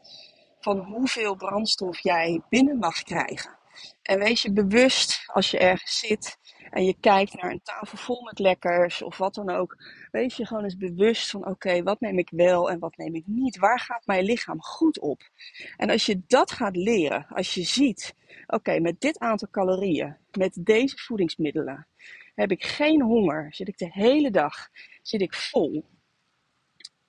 van 0.60 0.80
hoeveel 0.80 1.36
brandstof 1.36 2.00
jij 2.00 2.42
binnen 2.50 2.78
mag 2.78 3.04
krijgen. 3.04 3.58
En 4.02 4.20
wees 4.20 4.42
je 4.42 4.52
bewust 4.52 5.24
als 5.26 5.52
je 5.52 5.58
ergens 5.58 6.00
zit 6.00 6.38
en 6.70 6.86
je 6.86 6.96
kijkt 7.00 7.42
naar 7.42 7.52
een 7.52 7.62
tafel 7.64 7.98
vol 7.98 8.22
met 8.22 8.40
lekkers 8.40 9.02
of 9.02 9.18
wat 9.18 9.34
dan 9.34 9.50
ook. 9.50 9.78
Wees 10.12 10.36
je 10.36 10.46
gewoon 10.46 10.64
eens 10.64 10.78
bewust 10.78 11.30
van 11.30 11.48
oké, 11.48 11.84
wat 11.84 12.00
neem 12.00 12.18
ik 12.18 12.30
wel 12.30 12.70
en 12.70 12.80
wat 12.80 12.98
neem 12.98 13.16
ik 13.16 13.24
niet? 13.26 13.58
Waar 13.58 13.80
gaat 13.80 14.06
mijn 14.06 14.24
lichaam 14.24 14.62
goed 14.62 15.00
op? 15.00 15.22
En 15.78 15.90
als 15.90 16.06
je 16.06 16.22
dat 16.28 16.52
gaat 16.52 16.76
leren, 16.76 17.28
als 17.30 17.54
je 17.54 17.64
ziet, 17.64 18.16
oké, 18.48 18.80
met 18.80 19.02
dit 19.02 19.20
aantal 19.20 19.48
calorieën, 19.52 20.18
met 20.32 20.58
deze 20.60 20.98
voedingsmiddelen, 20.98 21.88
heb 22.36 22.52
ik 22.52 22.64
geen 22.64 23.02
honger, 23.02 23.54
zit 23.54 23.68
ik 23.68 23.78
de 23.78 23.90
hele 23.92 24.32
dag 24.32 24.70
zit 25.02 25.22
ik 25.22 25.34
vol 25.34 25.86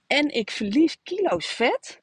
en 0.07 0.35
ik 0.35 0.51
verlies 0.51 0.97
kilo's 1.03 1.47
vet, 1.47 2.03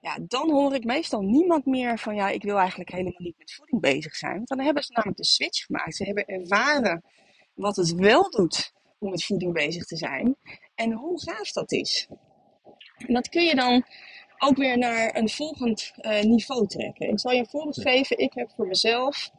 ja, 0.00 0.18
dan 0.26 0.50
hoor 0.50 0.74
ik 0.74 0.84
meestal 0.84 1.20
niemand 1.20 1.66
meer 1.66 1.98
van 1.98 2.14
ja, 2.14 2.28
ik 2.28 2.42
wil 2.42 2.58
eigenlijk 2.58 2.90
helemaal 2.90 3.14
niet 3.16 3.38
met 3.38 3.52
voeding 3.52 3.80
bezig 3.80 4.16
zijn. 4.16 4.34
Want 4.34 4.48
dan 4.48 4.60
hebben 4.60 4.82
ze 4.82 4.92
namelijk 4.92 5.18
de 5.18 5.26
switch 5.26 5.64
gemaakt. 5.64 5.96
Ze 5.96 6.04
hebben 6.04 6.24
ervaren 6.24 7.04
wat 7.54 7.76
het 7.76 7.94
wel 7.94 8.30
doet 8.30 8.72
om 8.98 9.10
met 9.10 9.24
voeding 9.24 9.52
bezig 9.52 9.84
te 9.84 9.96
zijn 9.96 10.36
en 10.74 10.92
hoe 10.92 11.22
gaaf 11.22 11.52
dat 11.52 11.72
is. 11.72 12.08
En 12.96 13.14
dat 13.14 13.28
kun 13.28 13.44
je 13.44 13.54
dan 13.54 13.84
ook 14.38 14.56
weer 14.56 14.78
naar 14.78 15.16
een 15.16 15.28
volgend 15.28 15.92
uh, 15.96 16.22
niveau 16.22 16.66
trekken. 16.66 17.08
Ik 17.08 17.20
zal 17.20 17.32
je 17.32 17.38
een 17.38 17.46
voorbeeld 17.46 17.80
geven. 17.80 18.18
Ik 18.18 18.32
heb 18.34 18.50
voor 18.56 18.66
mezelf, 18.66 19.30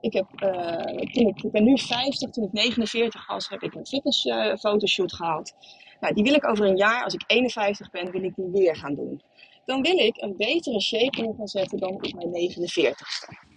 ik, 0.00 0.12
heb, 0.12 0.26
uh, 0.42 1.06
toen 1.12 1.26
ik, 1.26 1.42
ik 1.42 1.50
ben 1.50 1.64
nu 1.64 1.78
50, 1.78 2.30
toen 2.30 2.44
ik 2.44 2.52
49 2.52 3.26
was, 3.26 3.48
heb 3.48 3.62
ik 3.62 3.74
een 3.74 3.86
fitnessfotoshoot 3.86 5.12
uh, 5.12 5.18
gehad. 5.18 5.54
Nou, 6.00 6.14
die 6.14 6.24
wil 6.24 6.34
ik 6.34 6.48
over 6.48 6.66
een 6.66 6.76
jaar, 6.76 7.04
als 7.04 7.14
ik 7.14 7.24
51 7.26 7.90
ben, 7.90 8.10
wil 8.10 8.22
ik 8.22 8.34
die 8.34 8.50
weer 8.50 8.76
gaan 8.76 8.94
doen. 8.94 9.22
Dan 9.64 9.82
wil 9.82 9.98
ik 9.98 10.16
een 10.16 10.36
betere 10.36 10.80
shape 10.80 11.22
in 11.22 11.34
gaan 11.34 11.48
zetten 11.48 11.78
dan 11.78 11.92
op 11.92 12.12
mijn 12.12 12.52
49ste. 12.52 13.50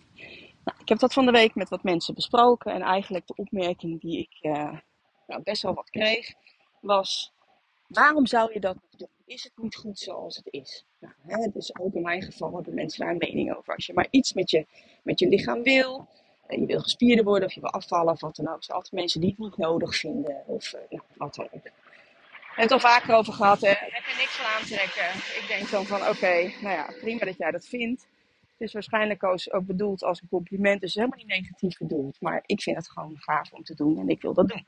Nou, 0.64 0.78
ik 0.80 0.90
heb 0.90 1.00
dat 1.00 1.14
van 1.14 1.26
de 1.26 1.32
week 1.32 1.56
met 1.56 1.70
wat 1.70 1.84
mensen 1.84 2.14
besproken. 2.14 2.74
En 2.74 2.82
eigenlijk 2.82 3.28
de 3.28 3.36
opmerking 3.36 4.02
die 4.02 4.18
ik 4.18 4.38
uh, 4.42 4.78
nou, 5.28 5.44
best 5.44 5.62
wel 5.62 5.74
wat 5.74 5.90
kreeg, 5.90 6.34
was: 6.82 7.34
waarom 7.88 8.26
zou 8.26 8.54
je 8.54 8.60
dat 8.60 8.78
doen? 8.98 9.08
Is 9.26 9.44
het 9.44 9.52
niet 9.56 9.76
goed 9.76 10.00
zoals 10.00 10.36
het 10.36 10.48
is? 10.50 10.86
Nou, 11.00 11.14
hè, 11.22 11.52
dus 11.54 11.80
ook 11.80 11.94
in 11.94 12.02
mijn 12.02 12.22
geval 12.22 12.56
hebben 12.56 12.74
mensen 12.74 13.00
daar 13.00 13.12
een 13.12 13.18
mening 13.18 13.56
over. 13.56 13.76
Als 13.76 13.86
je 13.86 13.94
maar 13.94 14.08
iets 14.10 14.34
met 14.34 14.50
je, 14.50 14.66
met 15.04 15.20
je 15.20 15.28
lichaam 15.28 15.64
wil, 15.64 16.08
en 16.48 16.60
je 16.60 16.66
wil 16.66 16.80
gespierder 16.80 17.26
worden 17.26 17.48
of 17.48 17.54
je 17.54 17.62
wil 17.62 17.70
afvallen 17.70 18.14
of 18.14 18.22
wat 18.22 18.36
dan 18.36 18.48
ook. 18.48 18.64
Zijn 18.64 18.78
altijd 18.78 18.94
mensen 18.94 19.22
die 19.22 19.30
het 19.30 19.40
niet 19.40 19.58
nodig 19.58 19.96
vinden 19.96 20.44
of 20.46 20.74
uh, 20.74 20.80
nou, 20.90 21.04
wat 21.16 21.36
dan 21.36 21.48
ook 21.52 21.64
het 22.64 22.72
al 22.72 22.80
vaker 22.80 23.16
over 23.16 23.34
gehad. 23.34 23.62
Hè. 23.62 23.68
Heb 23.68 24.06
je 24.06 24.16
niks 24.18 24.36
van 24.36 24.46
aantrekken. 24.46 25.40
Ik 25.42 25.46
denk 25.48 25.70
dan 25.70 25.86
van 25.86 26.02
oké, 26.02 26.52
nou 26.62 26.76
ja, 26.76 26.94
prima 27.02 27.26
dat 27.26 27.38
jij 27.38 27.52
dat 27.52 27.68
vindt. 27.68 28.08
Het 28.58 28.68
is 28.68 28.74
waarschijnlijk 28.74 29.24
ook 29.24 29.66
bedoeld 29.66 30.04
als 30.04 30.22
een 30.22 30.28
compliment. 30.28 30.82
Dus 30.82 30.94
helemaal 30.94 31.18
niet 31.18 31.28
negatief 31.28 31.78
bedoeld. 31.78 32.22
Maar 32.22 32.44
ik 32.46 32.62
vind 32.62 32.76
het 32.76 32.90
gewoon 32.90 33.18
gaaf 33.18 33.52
om 33.52 33.64
te 33.64 33.76
doen 33.76 33.98
en 33.98 34.10
ik 34.10 34.22
wil 34.22 34.34
dat 34.34 34.48
doen. 34.48 34.66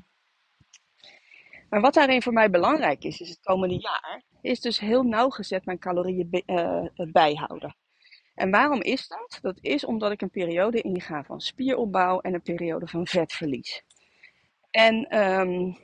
Maar 1.69 1.81
wat 1.81 1.93
daarin 1.93 2.21
voor 2.21 2.33
mij 2.33 2.49
belangrijk 2.49 3.03
is, 3.03 3.19
is 3.19 3.29
het 3.29 3.39
komende 3.43 3.79
jaar, 3.79 4.21
is 4.41 4.59
dus 4.59 4.79
heel 4.79 5.03
nauwgezet 5.03 5.65
mijn 5.65 5.79
calorieën 5.79 6.43
uh, 6.45 6.85
bijhouden. 7.11 7.75
En 8.35 8.51
waarom 8.51 8.81
is 8.81 9.07
dat? 9.07 9.39
Dat 9.41 9.57
is 9.61 9.85
omdat 9.85 10.11
ik 10.11 10.21
een 10.21 10.29
periode 10.29 10.81
inga 10.81 11.23
van 11.23 11.41
spieropbouw 11.41 12.19
en 12.19 12.33
een 12.33 12.41
periode 12.41 12.87
van 12.87 13.07
vetverlies. 13.07 13.83
En 14.71 15.17
um, 15.19 15.77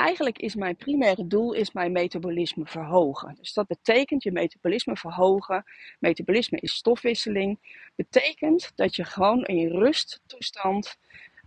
eigenlijk 0.00 0.38
is 0.38 0.54
mijn 0.54 0.76
primaire 0.76 1.26
doel 1.26 1.52
is 1.52 1.72
mijn 1.72 1.92
metabolisme 1.92 2.66
verhogen. 2.66 3.34
Dus 3.34 3.52
dat 3.52 3.66
betekent 3.66 4.22
je 4.22 4.32
metabolisme 4.32 4.96
verhogen. 4.96 5.64
Metabolisme 5.98 6.58
is 6.60 6.74
stofwisseling. 6.74 7.58
Betekent 7.94 8.72
dat 8.74 8.96
je 8.96 9.04
gewoon 9.04 9.44
in 9.44 9.68
rusttoestand 9.68 10.96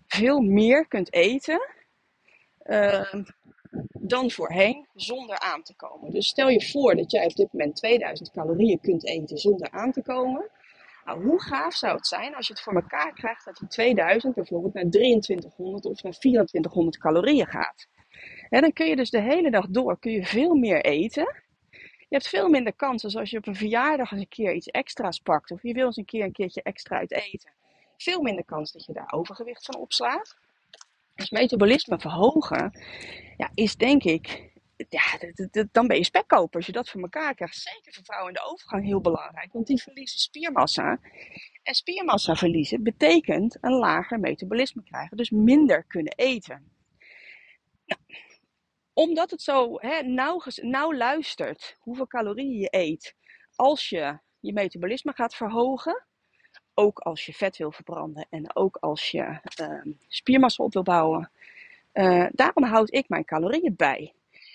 veel 0.08 0.40
meer 0.40 0.88
kunt 0.88 1.14
eten 1.14 1.70
uh, 2.66 3.14
dan 4.00 4.32
voorheen 4.32 4.88
zonder 4.94 5.40
aan 5.40 5.64
te 5.64 5.76
komen. 5.76 6.12
Dus 6.12 6.28
stel 6.28 6.50
je 6.50 6.70
voor 6.72 6.96
dat 6.96 7.12
jij 7.12 7.26
op 7.26 7.36
dit 7.36 7.54
moment 7.54 7.76
2000 7.76 8.32
calorieën 8.32 8.80
kunt 8.80 9.06
eten 9.06 9.38
zonder 9.38 9.72
aan 9.72 9.92
te 9.92 10.02
komen. 10.02 10.50
Nou, 11.06 11.24
hoe 11.24 11.42
gaaf 11.42 11.74
zou 11.74 11.96
het 11.96 12.08
zijn 12.08 12.36
als 12.36 12.48
je 12.48 12.54
het 12.54 12.62
voor 12.62 12.76
elkaar 12.76 13.14
krijgt 13.14 13.46
dat 13.46 13.58
die 13.58 13.68
2000 13.68 14.36
bijvoorbeeld 14.36 14.74
naar 14.74 14.90
2300 14.90 15.86
of 15.86 16.04
naar 16.04 16.18
2400 16.18 16.98
calorieën 16.98 17.48
gaat? 17.48 17.88
En 18.50 18.62
dan 18.62 18.74
kun 18.74 18.88
je 18.88 18.96
dus 18.96 19.10
de 19.10 19.22
hele 19.22 19.52
dag 19.52 19.68
door 19.68 20.00
kun 20.00 20.12
je 20.12 20.26
veel 20.26 20.56
meer 20.56 20.82
eten. 20.82 21.42
Je 21.98 22.20
hebt 22.20 22.28
veel 22.28 22.50
minder 22.50 22.74
kans 22.74 23.04
als 23.04 23.16
als 23.16 23.30
je 23.30 23.38
op 23.38 23.48
een 23.48 23.56
verjaardag 23.56 24.12
eens 24.12 24.22
een 24.22 24.28
keer 24.28 24.54
iets 24.54 24.68
extra's 24.68 25.20
pakt. 25.20 25.52
Of 25.52 25.64
je 25.64 25.74
wil 25.74 25.86
eens 25.86 25.98
een 25.98 26.06
keer 26.06 26.24
een 26.24 26.32
keertje 26.32 26.62
extra 26.64 26.98
uit 26.98 27.12
eten. 27.12 27.52
Veel 27.98 28.22
minder 28.22 28.46
kans 28.46 28.72
dat 28.72 28.86
je 28.86 28.94
daar 28.94 29.12
overgewicht 29.12 29.66
van 29.66 29.76
opslaat. 29.76 30.38
Dus 31.16 31.30
metabolisme 31.30 32.00
verhogen 32.00 32.80
ja, 33.38 33.52
is 33.54 33.76
denk 33.76 34.04
ik 34.04 34.52
ja, 34.90 35.20
dan 35.72 35.88
ben 35.88 35.98
je 35.98 36.04
spekkoper 36.04 36.56
als 36.56 36.66
je 36.66 36.72
dat 36.72 36.90
voor 36.90 37.02
elkaar 37.02 37.36
krijgt. 37.36 37.56
Zeker 37.56 37.94
voor 37.94 38.04
vrouwen 38.04 38.28
in 38.28 38.34
de 38.34 38.50
overgang 38.52 38.86
heel 38.86 39.02
belangrijk, 39.02 39.54
want 39.54 39.68
die 39.68 39.82
verliezen 39.82 40.20
spiermassa. 40.20 41.00
En 41.64 41.74
spiermassa 41.74 42.36
verliezen 42.36 42.84
betekent 42.84 43.58
een 43.62 43.74
lager 43.74 44.20
metabolisme 44.20 44.84
krijgen, 44.84 45.18
dus 45.18 45.30
minder 45.30 45.84
kunnen 45.84 46.14
eten. 46.16 46.72
Nou, 47.86 48.02
omdat 48.94 49.32
het 49.32 49.42
zo 49.42 49.78
hè, 49.80 50.02
nauw, 50.02 50.42
nauw 50.62 50.94
luistert 50.94 51.78
hoeveel 51.80 52.08
calorieën 52.08 52.60
je 52.60 52.68
eet 52.70 53.16
als 53.56 53.90
je 53.90 54.20
je 54.40 54.54
metabolisme 54.54 55.14
gaat 55.14 55.36
verhogen, 55.36 56.06
ook 56.74 57.00
als 57.00 57.26
je 57.26 57.34
vet 57.34 57.58
wil 57.58 57.72
verbranden 57.72 58.28
en 58.30 58.56
ook 58.56 58.78
als 58.78 59.12
je 59.12 59.40
uh, 59.62 59.96
spiermassa 60.08 60.64
op 60.64 60.74
wil 60.74 60.84
bouwen. 60.84 61.32
Uh, 61.94 62.26
daarom 62.32 62.64
houd 62.64 62.94
ik 62.94 63.10
mijn 63.10 63.26
calorieën 63.26 63.76
bij. 63.76 64.14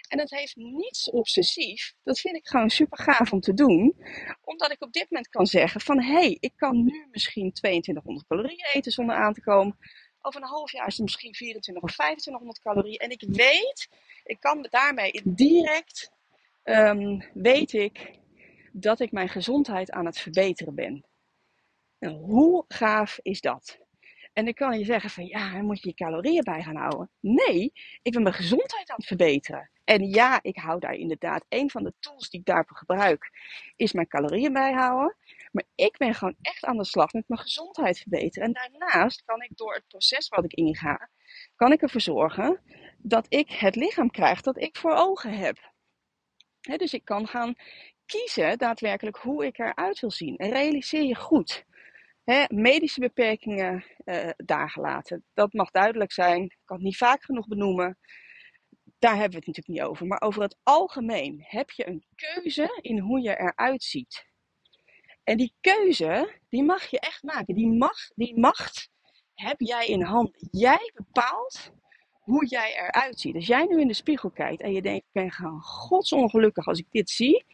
En 0.09 0.19
dat 0.19 0.31
heeft 0.31 0.57
niets 0.57 1.11
obsessief. 1.11 1.95
Dat 2.03 2.19
vind 2.19 2.37
ik 2.37 2.47
gewoon 2.47 2.71
super 2.71 2.99
gaaf 2.99 3.33
om 3.33 3.41
te 3.41 3.55
doen. 3.55 3.97
Omdat 4.45 4.71
ik 4.71 4.83
op 4.83 4.93
dit 4.93 5.11
moment 5.11 5.29
kan 5.29 5.47
zeggen 5.47 5.81
van 5.81 6.03
hé, 6.03 6.13
hey, 6.13 6.37
ik 6.41 6.53
kan 6.57 6.85
nu 6.85 7.07
misschien 7.11 7.53
2200 7.53 8.27
calorieën 8.27 8.67
eten 8.73 8.93
zonder 8.93 9.17
aan 9.17 9.33
te 9.33 9.41
komen. 9.41 9.79
Over 10.21 10.43
een 10.43 10.49
half 10.49 10.73
jaar 10.73 10.87
is 10.87 10.97
het 10.97 11.03
misschien 11.03 11.35
24 11.35 11.83
of 11.83 11.93
2500 11.93 12.61
calorieën. 12.61 12.99
En 12.99 13.11
ik 13.11 13.25
weet, 13.27 13.89
ik 14.25 14.41
kan 14.41 14.67
daarmee 14.71 15.21
direct, 15.25 16.13
um, 16.65 17.25
weet 17.35 17.73
ik 17.73 18.19
dat 18.73 19.01
ik 19.01 19.13
mijn 19.13 19.29
gezondheid 19.29 19.91
aan 19.91 20.07
het 20.07 20.19
verbeteren 20.19 20.75
ben. 20.75 21.05
Nou, 21.99 22.15
hoe 22.15 22.65
gaaf 22.69 23.19
is 23.23 23.41
dat? 23.41 23.79
En 24.33 24.45
dan 24.45 24.55
kan 24.55 24.79
je 24.79 24.85
zeggen 24.85 25.11
van 25.11 25.27
ja, 25.27 25.63
moet 25.63 25.83
je 25.83 25.89
je 25.89 25.95
calorieën 25.95 26.45
bij 26.45 26.63
gaan 26.63 26.77
houden. 26.77 27.11
Nee, 27.21 27.73
ik 28.03 28.13
ben 28.13 28.23
mijn 28.23 28.35
gezondheid 28.35 28.91
aan 28.91 28.97
het 28.97 29.07
verbeteren. 29.07 29.71
En 29.85 30.09
ja, 30.09 30.39
ik 30.43 30.57
hou 30.57 30.81
daar 30.81 30.95
inderdaad, 30.95 31.45
een 31.49 31.71
van 31.71 31.83
de 31.83 31.93
tools 32.01 32.31
die 32.31 32.41
ik 32.41 32.47
daarvoor 32.47 32.77
gebruik, 32.77 33.31
is 33.77 33.93
mijn 33.93 34.09
calorieën 34.09 34.53
bijhouden. 34.53 35.17
Maar 35.53 35.65
ik 35.75 35.97
ben 35.97 36.15
gewoon 36.15 36.37
echt 36.41 36.65
aan 36.65 36.77
de 36.77 36.85
slag 36.85 37.13
met 37.13 37.29
mijn 37.29 37.41
gezondheid 37.41 37.99
verbeteren. 37.99 38.47
En 38.47 38.53
daarnaast 38.53 39.23
kan 39.25 39.43
ik 39.43 39.57
door 39.57 39.75
het 39.75 39.87
proces 39.87 40.29
wat 40.29 40.45
ik 40.45 40.53
inga, 40.53 41.11
kan 41.57 41.73
ik 41.73 41.83
ervoor 41.83 42.01
zorgen 42.01 42.63
dat 42.99 43.27
ik 43.29 43.51
het 43.51 43.77
lichaam 43.77 44.11
krijg 44.11 44.41
dat 44.41 44.61
ik 44.61 44.77
voor 44.77 44.95
ogen 44.95 45.33
heb. 45.33 45.73
dus 46.61 46.93
ik 46.93 47.05
kan 47.05 47.27
gaan 47.27 47.55
kiezen 48.07 48.59
daadwerkelijk 48.59 49.17
hoe 49.17 49.47
ik 49.47 49.59
eruit 49.59 50.01
wil 50.01 50.11
zien. 50.11 50.37
En 50.37 50.51
realiseer 50.51 51.03
je 51.03 51.15
goed. 51.15 51.65
medische 52.49 53.01
beperkingen 53.01 53.85
uh, 54.05 54.31
daar 54.37 54.71
gelaten. 54.71 55.25
Dat 55.35 55.53
mag 55.53 55.71
duidelijk 55.71 56.13
zijn. 56.13 56.43
Ik 56.43 56.59
kan 56.65 56.77
het 56.77 56.85
niet 56.87 56.97
vaak 56.97 57.25
genoeg 57.25 57.47
benoemen. 57.47 57.99
Daar 58.99 59.17
hebben 59.17 59.31
we 59.31 59.37
het 59.37 59.47
natuurlijk 59.47 59.69
niet 59.69 59.91
over. 59.91 60.07
Maar 60.07 60.21
over 60.21 60.43
het 60.43 60.57
algemeen 60.63 61.45
heb 61.47 61.71
je 61.71 61.87
een 61.87 62.05
keuze 62.15 62.79
in 62.81 62.99
hoe 62.99 63.21
je 63.21 63.39
eruit 63.39 63.83
ziet. 63.83 64.28
En 65.29 65.37
die 65.37 65.55
keuze, 65.61 66.35
die 66.49 66.63
mag 66.63 66.85
je 66.85 67.01
echt 67.01 67.23
maken. 67.23 67.55
Die, 67.55 67.67
mag, 67.67 67.97
die 68.15 68.39
macht 68.39 68.91
heb 69.35 69.61
jij 69.61 69.87
in 69.87 70.03
handen. 70.03 70.49
Jij 70.51 70.93
bepaalt 70.95 71.73
hoe 72.13 72.47
jij 72.47 72.75
eruit 72.77 73.21
ziet. 73.21 73.35
Als 73.35 73.47
jij 73.47 73.65
nu 73.65 73.81
in 73.81 73.89
de 73.89 73.95
spiegel 73.95 74.31
kijkt 74.31 74.63
en 74.63 74.73
je 74.73 74.83
denkt, 74.83 75.05
ik 75.05 75.13
ben 75.13 75.31
gewoon 75.31 75.61
godsongelukkig 75.61 76.67
als 76.67 76.79
ik 76.79 76.87
dit 76.91 77.11
zie. 77.11 77.45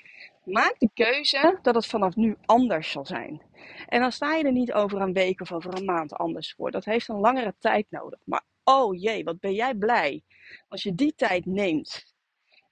Maak 0.45 0.75
de 0.79 0.91
keuze 0.95 1.59
dat 1.63 1.75
het 1.75 1.87
vanaf 1.87 2.17
nu 2.17 2.37
anders 2.45 2.91
zal 2.91 3.07
zijn. 3.07 3.43
En 3.89 4.01
dan 4.01 4.13
sta 4.13 4.35
je 4.35 4.45
er 4.45 4.53
niet 4.53 4.73
over 4.73 5.01
een 5.01 5.13
week 5.13 5.41
of 5.41 5.53
over 5.53 5.77
een 5.77 5.85
maand 5.85 6.13
anders 6.13 6.55
voor. 6.57 6.71
Dat 6.71 6.85
heeft 6.85 7.09
een 7.09 7.21
langere 7.21 7.55
tijd 7.59 7.87
nodig. 7.91 8.21
Maar 8.25 8.45
oh 8.65 9.01
jee, 9.01 9.25
wat 9.25 9.41
ben 9.41 9.55
jij 9.55 9.75
blij 9.75 10.23
als 10.69 10.83
je 10.83 10.95
die 10.95 11.15
tijd 11.15 11.47
neemt. 11.47 12.15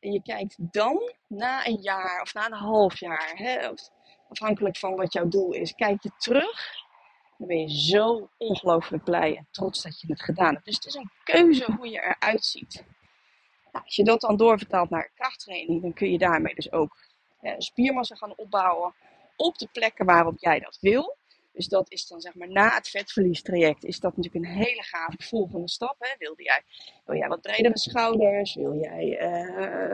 En 0.01 0.13
je 0.13 0.23
kijkt 0.23 0.57
dan 0.59 1.13
na 1.29 1.67
een 1.67 1.81
jaar 1.81 2.21
of 2.21 2.35
na 2.35 2.47
een 2.47 2.53
half 2.53 2.99
jaar. 2.99 3.33
Hè, 3.35 3.69
afhankelijk 4.33 4.77
van 4.77 4.97
wat 4.97 5.13
jouw 5.13 5.29
doel 5.29 5.53
is, 5.53 5.75
kijk 5.75 6.03
je 6.03 6.11
terug, 6.19 6.75
dan 7.39 7.47
ben 7.47 7.61
je 7.61 7.81
zo 7.81 8.29
ongelooflijk 8.39 9.05
blij 9.05 9.37
en 9.37 9.49
trots 9.51 9.83
dat 9.83 10.01
je 10.01 10.07
het 10.07 10.23
gedaan 10.23 10.55
hebt. 10.55 10.65
Dus 10.65 10.75
het 10.75 10.85
is 10.85 10.95
een 10.95 11.11
keuze 11.25 11.73
hoe 11.73 11.89
je 11.89 12.01
eruit 12.01 12.45
ziet. 12.45 12.85
Nou, 13.73 13.85
als 13.85 13.97
je 13.97 14.05
dat 14.05 14.21
dan 14.21 14.37
doorvertaalt 14.37 14.91
naar 14.91 15.11
krachttraining, 15.15 15.83
dan 15.83 15.93
kun 15.93 16.11
je 16.11 16.19
daarmee 16.19 16.55
dus 16.55 16.73
ook 16.73 16.97
spiermassa 17.59 18.15
gaan 18.15 18.37
opbouwen 18.37 18.95
op 19.37 19.59
de 19.59 19.69
plekken 19.73 20.07
waarop 20.07 20.39
jij 20.39 20.61
dat 20.61 20.79
wil. 20.81 21.17
Dus 21.53 21.67
dat 21.69 21.91
is 21.91 22.07
dan 22.07 22.21
zeg 22.21 22.35
maar 22.35 22.49
na 22.49 22.75
het 22.75 22.89
vetverliestraject 22.89 23.85
is 23.85 24.01
dat 24.01 24.17
natuurlijk 24.17 24.45
een 24.45 24.53
hele 24.53 24.83
gave 24.83 25.17
volgende 25.19 25.69
stap. 25.69 25.97
Hè? 25.99 26.15
Wil, 26.19 26.35
jij, 26.37 26.63
wil 27.05 27.17
jij 27.17 27.29
wat 27.29 27.41
bredere 27.41 27.79
schouders? 27.79 28.55
Wil 28.55 28.75
jij 28.75 29.21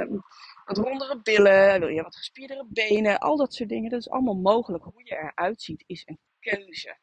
uh, 0.01 0.19
wat 0.65 0.77
rondere 0.77 1.21
billen? 1.23 1.81
Wil 1.81 1.89
je 1.89 2.03
wat 2.03 2.17
gespierdere 2.17 2.67
benen? 2.69 3.19
Al 3.19 3.37
dat 3.37 3.55
soort 3.55 3.69
dingen. 3.69 3.91
Dat 3.91 4.01
is 4.01 4.11
allemaal 4.11 4.37
mogelijk. 4.37 4.85
Hoe 4.85 5.05
je 5.05 5.17
eruit 5.17 5.63
ziet 5.63 5.85
is 5.87 6.03
een 6.07 6.19
keuze. 6.41 6.97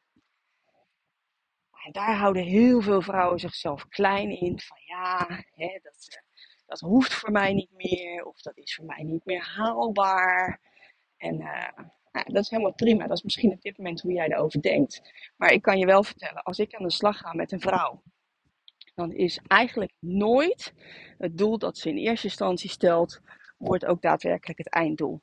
En 1.86 1.92
daar 1.92 2.16
houden 2.16 2.44
heel 2.44 2.82
veel 2.82 3.02
vrouwen 3.02 3.40
zichzelf 3.40 3.88
klein 3.88 4.30
in. 4.30 4.60
Van 4.60 4.78
ja, 4.86 5.44
hè, 5.54 5.80
dat, 5.82 6.08
eh, 6.10 6.22
dat 6.66 6.80
hoeft 6.80 7.14
voor 7.14 7.32
mij 7.32 7.54
niet 7.54 7.72
meer. 7.72 8.26
Of 8.26 8.42
dat 8.42 8.58
is 8.58 8.76
voor 8.76 8.86
mij 8.86 9.04
niet 9.04 9.26
meer 9.26 9.44
haalbaar. 9.56 10.62
En 11.18 11.42
uh, 11.42 11.88
nou, 12.16 12.34
dat 12.34 12.44
is 12.44 12.50
helemaal 12.50 12.74
prima. 12.74 13.08
Dat 13.08 13.18
is 13.18 13.24
misschien 13.24 13.52
op 13.52 13.62
dit 13.62 13.78
moment 13.78 14.02
hoe 14.02 14.14
jij 14.14 14.32
erover 14.32 14.62
denkt. 14.62 15.02
Maar 15.38 15.52
ik 15.52 15.62
kan 15.62 15.78
je 15.78 15.86
wel 15.86 16.04
vertellen, 16.04 16.44
als 16.44 16.60
ik 16.60 16.76
aan 16.76 16.84
de 16.84 16.92
slag 16.92 17.18
ga 17.18 17.34
met 17.34 17.52
een 17.52 17.60
vrouw, 17.60 18.04
dan 18.96 19.12
is 19.12 19.40
eigenlijk 19.48 19.94
nooit 20.00 20.74
het 21.18 21.38
doel 21.38 21.58
dat 21.58 21.78
ze 21.78 21.90
in 21.90 21.98
eerste 21.98 22.28
instantie 22.28 22.70
stelt, 22.70 23.22
wordt 23.58 23.86
ook 23.86 24.02
daadwerkelijk 24.02 24.58
het 24.58 24.70
einddoel. 24.70 25.22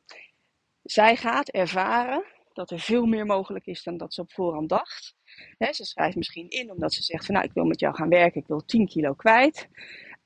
Zij 0.82 1.16
gaat 1.16 1.48
ervaren 1.48 2.24
dat 2.52 2.70
er 2.70 2.80
veel 2.80 3.06
meer 3.06 3.26
mogelijk 3.26 3.66
is 3.66 3.82
dan 3.82 3.96
dat 3.96 4.14
ze 4.14 4.20
op 4.20 4.32
voorhand 4.32 4.68
dacht. 4.68 5.14
ze 5.58 5.84
schrijft 5.84 6.16
misschien 6.16 6.48
in 6.48 6.70
omdat 6.70 6.92
ze 6.92 7.02
zegt 7.02 7.26
van 7.26 7.34
nou 7.34 7.46
ik 7.46 7.52
wil 7.52 7.64
met 7.64 7.80
jou 7.80 7.94
gaan 7.94 8.08
werken, 8.08 8.40
ik 8.40 8.46
wil 8.46 8.64
10 8.64 8.86
kilo 8.86 9.14
kwijt. 9.14 9.68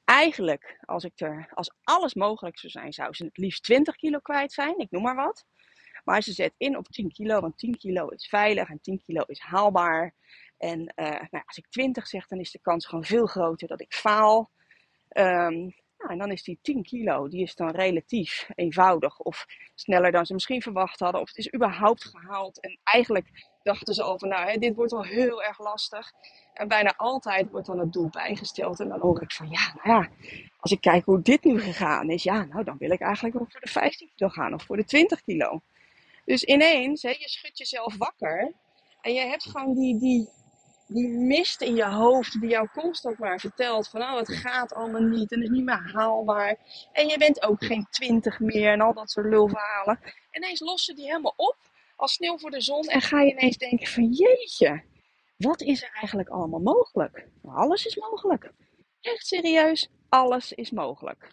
Eigenlijk, 0.04 0.78
als, 0.84 1.04
ik 1.04 1.46
als 1.54 1.74
alles 1.82 2.14
mogelijk 2.14 2.58
zou 2.58 2.72
zijn, 2.72 2.92
zou 2.92 3.14
ze 3.14 3.24
het 3.24 3.36
liefst 3.36 3.62
20 3.62 3.96
kilo 3.96 4.18
kwijt 4.18 4.52
zijn, 4.52 4.78
ik 4.78 4.90
noem 4.90 5.02
maar 5.02 5.16
wat. 5.16 5.44
Maar 6.06 6.22
ze 6.22 6.32
zet 6.32 6.54
in 6.56 6.76
op 6.76 6.88
10 6.88 7.12
kilo, 7.12 7.40
want 7.40 7.58
10 7.58 7.76
kilo 7.76 8.08
is 8.08 8.28
veilig 8.28 8.68
en 8.68 8.80
10 8.80 9.02
kilo 9.06 9.22
is 9.26 9.40
haalbaar. 9.40 10.14
En 10.58 10.80
uh, 10.80 11.06
nou, 11.06 11.42
als 11.46 11.56
ik 11.56 11.66
20 11.68 12.06
zeg, 12.06 12.26
dan 12.26 12.40
is 12.40 12.50
de 12.50 12.58
kans 12.58 12.86
gewoon 12.86 13.04
veel 13.04 13.26
groter 13.26 13.68
dat 13.68 13.80
ik 13.80 13.94
faal. 13.94 14.50
Nou, 15.98 16.12
en 16.12 16.18
dan 16.18 16.30
is 16.30 16.42
die 16.42 16.58
10 16.62 16.82
kilo, 16.82 17.28
die 17.28 17.42
is 17.42 17.54
dan 17.54 17.70
relatief 17.70 18.48
eenvoudig 18.54 19.18
of 19.18 19.46
sneller 19.74 20.12
dan 20.12 20.26
ze 20.26 20.32
misschien 20.32 20.62
verwacht 20.62 21.00
hadden. 21.00 21.20
Of 21.20 21.28
het 21.28 21.36
is 21.36 21.54
überhaupt 21.54 22.04
gehaald. 22.04 22.60
En 22.60 22.78
eigenlijk 22.84 23.28
dachten 23.62 23.94
ze 23.94 24.02
over, 24.02 24.28
nou, 24.28 24.50
hè, 24.50 24.56
dit 24.56 24.74
wordt 24.74 24.92
wel 24.92 25.04
heel 25.04 25.42
erg 25.42 25.58
lastig. 25.58 26.12
En 26.54 26.68
bijna 26.68 26.94
altijd 26.96 27.50
wordt 27.50 27.66
dan 27.66 27.78
het 27.78 27.92
doel 27.92 28.08
bijgesteld. 28.08 28.80
En 28.80 28.88
dan 28.88 29.00
hoor 29.00 29.22
ik 29.22 29.32
van, 29.32 29.50
ja, 29.50 29.74
nou 29.82 30.00
ja, 30.00 30.08
als 30.58 30.72
ik 30.72 30.80
kijk 30.80 31.04
hoe 31.04 31.22
dit 31.22 31.44
nu 31.44 31.60
gegaan 31.60 32.10
is, 32.10 32.22
ja, 32.22 32.44
nou, 32.44 32.64
dan 32.64 32.76
wil 32.78 32.90
ik 32.90 33.00
eigenlijk 33.00 33.34
wel 33.34 33.46
voor 33.50 33.60
de 33.60 33.70
15 33.70 34.10
kilo 34.14 34.30
gaan 34.30 34.54
of 34.54 34.62
voor 34.62 34.76
de 34.76 34.84
20 34.84 35.20
kilo. 35.20 35.62
Dus 36.26 36.44
ineens, 36.44 37.02
hè, 37.02 37.08
je 37.08 37.28
schudt 37.28 37.58
jezelf 37.58 37.96
wakker 37.96 38.52
en 39.00 39.14
je 39.14 39.20
hebt 39.20 39.44
gewoon 39.44 39.74
die, 39.74 39.98
die, 39.98 40.28
die 40.86 41.08
mist 41.08 41.60
in 41.60 41.74
je 41.74 41.86
hoofd 41.86 42.40
die 42.40 42.50
jou 42.50 42.68
constant 42.72 43.18
maar 43.18 43.40
vertelt 43.40 43.88
van 43.88 44.02
oh, 44.02 44.16
het 44.16 44.32
gaat 44.32 44.74
allemaal 44.74 45.00
niet 45.00 45.32
en 45.32 45.40
het 45.40 45.48
is 45.48 45.56
niet 45.56 45.64
meer 45.64 45.90
haalbaar. 45.92 46.56
En 46.92 47.08
je 47.08 47.18
bent 47.18 47.42
ook 47.42 47.64
geen 47.64 47.86
twintig 47.90 48.40
meer 48.40 48.72
en 48.72 48.80
al 48.80 48.94
dat 48.94 49.10
soort 49.10 49.26
lulverhalen. 49.26 49.98
En 50.30 50.42
ineens 50.42 50.60
lossen 50.60 50.96
die 50.96 51.04
helemaal 51.04 51.34
op 51.36 51.56
als 51.96 52.12
sneeuw 52.12 52.38
voor 52.38 52.50
de 52.50 52.60
zon 52.60 52.84
en 52.84 53.00
ga 53.00 53.20
je 53.20 53.30
ineens 53.30 53.56
denken 53.56 53.86
van 53.86 54.12
jeetje, 54.12 54.82
wat 55.36 55.60
is 55.60 55.82
er 55.82 55.90
eigenlijk 55.92 56.28
allemaal 56.28 56.60
mogelijk? 56.60 57.28
Alles 57.42 57.86
is 57.86 57.96
mogelijk. 57.96 58.52
Echt 59.00 59.26
serieus, 59.26 59.88
alles 60.08 60.52
is 60.52 60.70
mogelijk. 60.70 61.30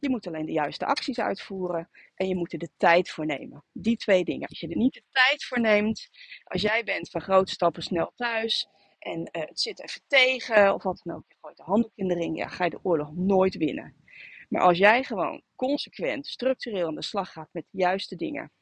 Je 0.00 0.10
moet 0.10 0.26
alleen 0.26 0.46
de 0.46 0.52
juiste 0.52 0.86
acties 0.86 1.20
uitvoeren 1.20 1.90
en 2.14 2.28
je 2.28 2.36
moet 2.36 2.52
er 2.52 2.58
de 2.58 2.70
tijd 2.76 3.10
voor 3.10 3.26
nemen. 3.26 3.64
Die 3.72 3.96
twee 3.96 4.24
dingen. 4.24 4.48
Als 4.48 4.60
je 4.60 4.68
er 4.68 4.76
niet 4.76 4.94
de 4.94 5.02
tijd 5.10 5.44
voor 5.44 5.60
neemt, 5.60 6.08
als 6.44 6.62
jij 6.62 6.84
bent 6.84 7.10
van 7.10 7.20
grote 7.20 7.52
stappen 7.52 7.82
snel 7.82 8.12
thuis 8.14 8.68
en 8.98 9.20
uh, 9.20 9.42
het 9.42 9.60
zit 9.60 9.82
even 9.82 10.00
tegen 10.06 10.74
of 10.74 10.82
wat 10.82 11.00
dan 11.04 11.16
ook, 11.16 11.24
je 11.28 11.36
gooit 11.40 11.56
de 11.56 11.62
handdoek 11.62 11.92
in 11.94 12.08
de 12.08 12.14
ring, 12.14 12.36
ja, 12.36 12.48
ga 12.48 12.64
je 12.64 12.70
de 12.70 12.80
oorlog 12.82 13.12
nooit 13.14 13.56
winnen. 13.56 14.04
Maar 14.48 14.62
als 14.62 14.78
jij 14.78 15.04
gewoon 15.04 15.42
consequent, 15.54 16.26
structureel 16.26 16.86
aan 16.86 16.94
de 16.94 17.02
slag 17.02 17.32
gaat 17.32 17.48
met 17.52 17.64
de 17.70 17.78
juiste 17.78 18.16
dingen 18.16 18.52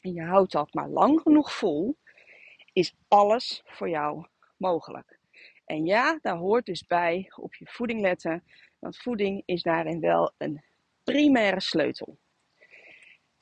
en 0.00 0.12
je 0.12 0.22
houdt 0.22 0.52
dat 0.52 0.74
maar 0.74 0.88
lang 0.88 1.20
genoeg 1.20 1.54
vol, 1.54 1.98
is 2.72 2.94
alles 3.08 3.62
voor 3.64 3.88
jou 3.88 4.26
mogelijk. 4.56 5.18
En 5.64 5.84
ja, 5.84 6.18
daar 6.22 6.36
hoort 6.36 6.66
dus 6.66 6.86
bij 6.86 7.32
op 7.36 7.54
je 7.54 7.66
voeding 7.66 8.00
letten, 8.00 8.44
want 8.80 8.96
voeding 8.96 9.42
is 9.44 9.62
daarin 9.62 10.00
wel 10.00 10.32
een 10.38 10.62
primaire 11.04 11.60
sleutel. 11.60 12.18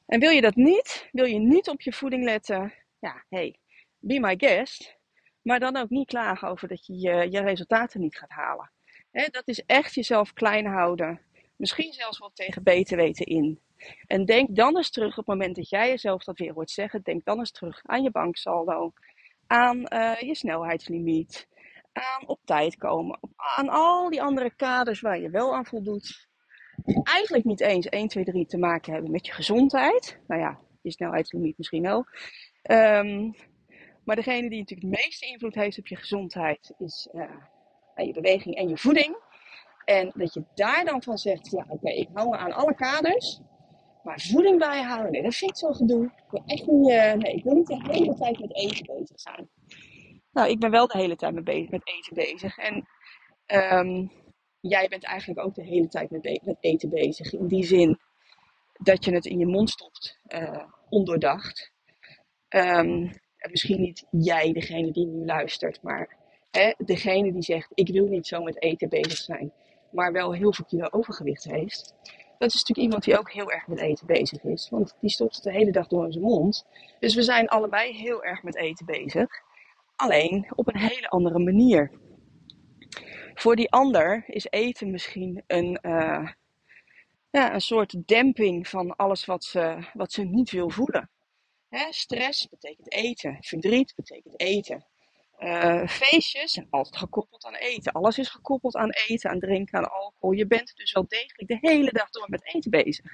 En 0.07 0.21
wil 0.21 0.31
je 0.31 0.41
dat 0.41 0.55
niet, 0.55 1.09
wil 1.13 1.25
je 1.25 1.39
niet 1.39 1.69
op 1.69 1.81
je 1.81 1.93
voeding 1.93 2.25
letten, 2.25 2.75
ja, 2.99 3.25
hey, 3.29 3.57
be 3.99 4.21
my 4.21 4.35
guest. 4.39 4.97
Maar 5.43 5.61
dan 5.61 5.77
ook 5.77 5.91
niet 5.91 6.07
klagen 6.07 6.49
over 6.49 6.69
dat 6.69 6.87
je 6.87 6.99
je, 7.31 7.41
resultaten 7.41 8.01
niet 8.01 8.19
gaat 8.19 8.31
halen. 8.31 8.71
dat 9.11 9.43
is 9.45 9.65
echt 9.67 9.95
jezelf 9.95 10.33
klein 10.33 10.67
houden. 10.67 11.21
Misschien 11.57 11.93
zelfs 11.93 12.19
wel 12.19 12.31
tegen 12.35 12.63
beter 12.63 12.97
weten 12.97 13.27
in. 13.27 13.61
En 14.07 14.25
denk 14.25 14.57
dan 14.57 14.77
eens 14.77 14.91
terug 14.91 15.11
op 15.11 15.27
het 15.27 15.27
moment 15.27 15.57
dat 15.57 15.69
jij 15.69 15.89
jezelf 15.89 16.25
dat 16.25 16.39
weer 16.39 16.53
hoort 16.53 16.71
zeggen. 16.71 17.03
Denk 17.03 17.25
dan 17.25 17.39
eens 17.39 17.51
terug 17.51 17.81
aan 17.83 18.03
je 18.03 18.11
banksaldo, 18.11 18.93
aan 19.47 19.77
uh, 19.93 20.21
je 20.21 20.35
snelheidslimiet, 20.35 21.49
op 22.27 22.41
tijd 22.45 22.77
komen, 22.77 23.19
aan 23.57 23.69
al 23.69 24.11
die 24.11 24.23
andere 24.23 24.51
kaders 24.57 25.01
waar 25.01 25.21
je 25.21 25.31
wel 25.31 25.55
aan 25.55 25.67
voldoet. 25.67 26.29
Die 26.85 27.03
eigenlijk 27.03 27.45
niet 27.45 27.61
eens 27.61 27.87
1, 27.87 28.09
2, 28.09 28.25
3 28.25 28.47
te 28.47 28.59
maken 28.59 28.93
hebben 28.93 29.11
met 29.11 29.27
je 29.27 29.33
gezondheid. 29.33 30.19
Nou 30.27 30.41
ja, 30.41 30.59
je 30.83 30.91
snelheidslimiet 30.91 31.59
misschien 31.59 31.83
wel. 31.83 32.07
Um, 32.71 33.35
maar 34.05 34.17
degene 34.17 34.49
die 34.49 34.59
natuurlijk 34.59 34.95
het 34.95 35.05
meeste 35.05 35.27
invloed 35.27 35.55
heeft 35.55 35.79
op 35.79 35.87
je 35.87 35.97
gezondheid 35.97 36.75
is 36.79 37.09
uh, 37.13 38.07
je 38.07 38.13
beweging 38.13 38.55
en 38.55 38.69
je 38.69 38.79
voeding. 38.79 39.17
En 39.85 40.13
dat 40.15 40.35
je 40.35 40.45
daar 40.55 40.85
dan 40.85 41.03
van 41.03 41.19
zegt, 41.19 41.51
ja 41.51 41.65
oké, 41.69 41.91
ik 41.91 42.09
hou 42.13 42.29
me 42.29 42.37
aan 42.37 42.53
alle 42.53 42.75
kaders. 42.75 43.41
Maar 44.03 44.21
voeding 44.21 44.59
bijhouden, 44.59 45.13
nee, 45.13 45.23
dat 45.23 45.35
vind 45.35 45.51
ik 45.51 45.57
zo 45.57 45.73
gedoe. 45.73 46.05
Ik 46.05 46.31
wil 46.31 46.43
echt 46.47 46.67
niet, 46.67 46.91
uh, 46.91 47.13
nee, 47.13 47.35
ik 47.35 47.45
wil 47.45 47.55
niet 47.55 47.67
de 47.67 47.79
hele 47.81 48.15
tijd 48.15 48.39
met 48.39 48.55
eten 48.55 48.87
bezig 48.87 49.21
zijn. 49.21 49.49
Nou, 50.33 50.51
ik 50.51 50.59
ben 50.59 50.71
wel 50.71 50.87
de 50.87 50.99
hele 50.99 51.17
tijd 51.17 51.35
met, 51.35 51.49
eten 51.49 52.15
bezig. 52.15 52.59
En 52.59 52.89
um, 53.47 54.13
jij 54.61 54.89
bent 54.89 55.05
eigenlijk 55.05 55.47
ook 55.47 55.55
de 55.55 55.65
hele 55.65 55.89
tijd 55.89 56.11
met, 56.11 56.41
met, 56.45 56.57
eten 56.61 56.89
bezig. 56.89 57.33
In 57.33 57.47
die 57.47 57.65
zin 57.65 57.99
dat 58.73 59.05
je 59.05 59.15
het 59.15 59.25
in 59.25 59.39
je 59.39 59.47
mond 59.47 59.71
stopt, 59.71 60.19
uh, 60.29 60.65
ondoordacht. 60.89 61.73
Um, 62.49 63.11
misschien 63.51 63.81
niet 63.81 64.07
jij, 64.11 64.53
degene 64.53 64.91
die 64.91 65.07
nu 65.07 65.25
luistert, 65.25 65.83
maar 65.83 66.17
hè, 66.51 66.75
degene 66.79 67.33
die 67.33 67.43
zegt: 67.43 67.71
Ik 67.75 67.89
wil 67.89 68.07
niet 68.07 68.27
zo 68.27 68.43
met 68.43 68.63
eten 68.63 68.89
bezig 68.89 69.17
zijn, 69.17 69.53
maar 69.91 70.13
wel 70.13 70.35
heel 70.35 70.53
veel 70.53 70.65
kilo 70.65 70.89
overgewicht 70.91 71.45
heeft. 71.45 71.95
Dat 72.39 72.49
is 72.49 72.55
natuurlijk 72.55 72.87
iemand 72.87 73.05
die 73.05 73.19
ook 73.19 73.33
heel 73.33 73.51
erg 73.51 73.67
met 73.67 73.79
eten 73.79 74.07
bezig 74.07 74.45
is, 74.45 74.69
want 74.69 74.97
die 75.01 75.11
stopt 75.11 75.35
het 75.35 75.45
de 75.45 75.53
hele 75.53 75.73
dag 75.73 75.87
door 75.87 76.05
in 76.05 76.13
zijn 76.13 76.25
mond. 76.25 76.65
Dus 76.99 77.15
we 77.15 77.23
zijn 77.23 77.49
allebei 77.49 77.93
heel 77.93 78.25
erg 78.25 78.43
met 78.43 78.57
eten 78.57 78.87
bezig, 78.87 79.29
alleen 79.99 80.53
op 80.55 80.69
een 80.69 80.81
hele 80.81 81.09
andere 81.09 81.39
manier. 81.39 81.91
Voor 83.35 83.57
die 83.57 83.71
ander 83.71 84.25
is 84.27 84.47
eten 84.51 84.91
misschien 84.91 85.43
een, 85.47 85.79
uh, 85.83 86.29
ja, 87.31 87.55
een 87.55 87.61
soort 87.61 88.07
demping 88.07 88.69
van 88.69 88.97
alles 88.97 89.25
wat 89.25 89.45
ze, 89.45 89.89
wat 89.93 90.13
ze 90.13 90.25
niet 90.25 90.51
wil 90.51 90.71
voelen. 90.71 91.11
Hè, 91.69 91.93
stress 91.93 92.49
betekent 92.49 92.93
eten. 92.93 93.37
Verdriet 93.41 93.93
betekent 93.97 94.41
eten. 94.41 94.85
Uh, 95.39 95.87
feestjes 95.87 96.53
zijn 96.53 96.67
altijd 96.71 96.97
gekoppeld 96.97 97.45
aan 97.45 97.55
eten. 97.55 97.93
Alles 97.93 98.19
is 98.19 98.29
gekoppeld 98.29 98.77
aan 98.77 98.91
eten, 98.91 99.31
aan 99.31 99.39
drinken, 99.39 99.79
aan 99.79 99.91
alcohol. 99.91 100.33
Je 100.33 100.47
bent 100.47 100.77
dus 100.77 100.93
wel 100.93 101.05
degelijk 101.09 101.49
de 101.49 101.69
hele 101.69 101.93
dag 101.93 102.11
door 102.11 102.27
met 102.29 102.55
eten 102.55 102.71
bezig. 102.71 103.07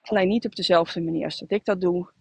Alleen 0.00 0.28
niet 0.28 0.46
op 0.46 0.54
dezelfde 0.54 1.00
manier 1.00 1.24
als 1.24 1.38
dat 1.38 1.50
ik 1.50 1.64
dat 1.64 1.80
doe. 1.80 2.12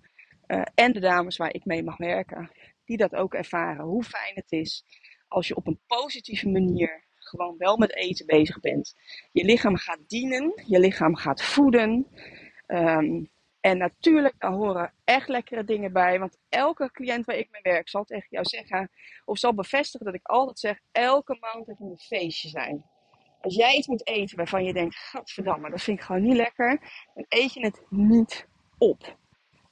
Uh, 0.48 0.62
en 0.76 0.94
de 0.94 1.00
dames 1.00 1.38
waar 1.38 1.54
ik 1.54 1.66
mee 1.66 1.84
mag 1.84 1.98
werken, 1.98 2.52
die 2.86 2.98
dat 2.98 3.16
ook 3.16 3.34
ervaren. 3.34 3.86
Hoe 3.86 4.04
fijn 4.04 4.36
het 4.36 4.52
is 4.52 4.86
als 5.28 5.48
je 5.48 5.56
op 5.56 5.68
een 5.68 5.80
positieve 5.88 6.50
manier 6.50 7.04
gewoon 7.16 7.58
wel 7.58 7.78
met 7.78 7.96
eten 7.96 8.26
bezig 8.26 8.60
bent. 8.60 8.96
Je 9.32 9.46
lichaam 9.46 9.76
gaat 9.76 10.00
dienen, 10.08 10.62
je 10.66 10.80
lichaam 10.80 11.16
gaat 11.16 11.44
voeden. 11.44 12.08
Um, 12.68 13.32
en 13.60 13.78
natuurlijk, 13.78 14.36
daar 14.38 14.52
horen 14.52 14.94
echt 15.04 15.28
lekkere 15.28 15.64
dingen 15.64 15.94
bij. 15.94 16.20
Want 16.20 16.38
elke 16.50 16.92
cliënt 16.92 17.26
waar 17.26 17.36
ik 17.36 17.52
mee 17.52 17.62
werk 17.62 17.90
zal 17.90 18.04
tegen 18.04 18.28
jou 18.30 18.46
zeggen, 18.46 18.92
of 19.26 19.38
zal 19.38 19.54
bevestigen 19.54 20.06
dat 20.06 20.16
ik 20.16 20.28
altijd 20.28 20.60
zeg, 20.60 20.80
elke 20.92 21.38
maaltijd 21.40 21.80
moet 21.80 21.92
een 21.92 22.18
feestje 22.18 22.50
zijn. 22.50 22.86
Als 23.42 23.56
jij 23.56 23.76
iets 23.76 23.88
moet 23.88 24.08
eten 24.08 24.38
waarvan 24.38 24.64
je 24.64 24.74
denkt, 24.74 24.96
gadverdamme, 24.96 25.70
dat 25.70 25.82
vind 25.82 26.00
ik 26.00 26.06
gewoon 26.06 26.22
niet 26.22 26.36
lekker, 26.36 26.80
dan 27.14 27.26
eet 27.28 27.54
je 27.54 27.60
het 27.60 27.86
niet 27.90 28.48
op. 28.78 29.18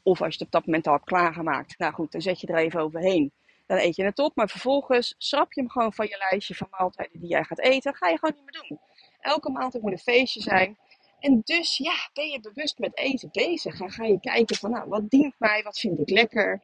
Of 0.03 0.21
als 0.21 0.33
je 0.33 0.37
het 0.37 0.47
op 0.47 0.51
dat 0.51 0.65
moment 0.65 0.87
al 0.87 0.93
hebt 0.93 1.05
klaargemaakt, 1.05 1.77
nou 1.77 1.93
goed, 1.93 2.11
dan 2.11 2.21
zet 2.21 2.41
je 2.41 2.47
er 2.47 2.57
even 2.57 2.79
overheen. 2.79 3.31
Dan 3.65 3.77
eet 3.77 3.95
je 3.95 4.03
het 4.03 4.19
op, 4.19 4.35
maar 4.35 4.49
vervolgens 4.49 5.15
schrap 5.17 5.53
je 5.53 5.61
hem 5.61 5.69
gewoon 5.69 5.93
van 5.93 6.07
je 6.07 6.25
lijstje 6.29 6.55
van 6.55 6.67
maaltijden 6.71 7.19
die 7.19 7.29
jij 7.29 7.43
gaat 7.43 7.59
eten. 7.59 7.95
ga 7.95 8.07
je 8.07 8.17
gewoon 8.17 8.35
niet 8.35 8.53
meer 8.53 8.65
doen. 8.67 8.79
Elke 9.19 9.51
maaltijd 9.51 9.83
moet 9.83 9.91
een 9.91 9.97
feestje 9.97 10.41
zijn. 10.41 10.77
En 11.19 11.41
dus 11.43 11.77
ja, 11.77 12.09
ben 12.13 12.27
je 12.27 12.39
bewust 12.39 12.79
met 12.79 12.97
eten 12.97 13.29
bezig. 13.31 13.79
En 13.79 13.91
ga 13.91 14.05
je 14.05 14.19
kijken 14.19 14.55
van 14.55 14.71
nou, 14.71 14.89
wat 14.89 15.09
dient 15.09 15.35
mij, 15.37 15.63
wat 15.63 15.79
vind 15.79 15.99
ik 15.99 16.09
lekker. 16.09 16.61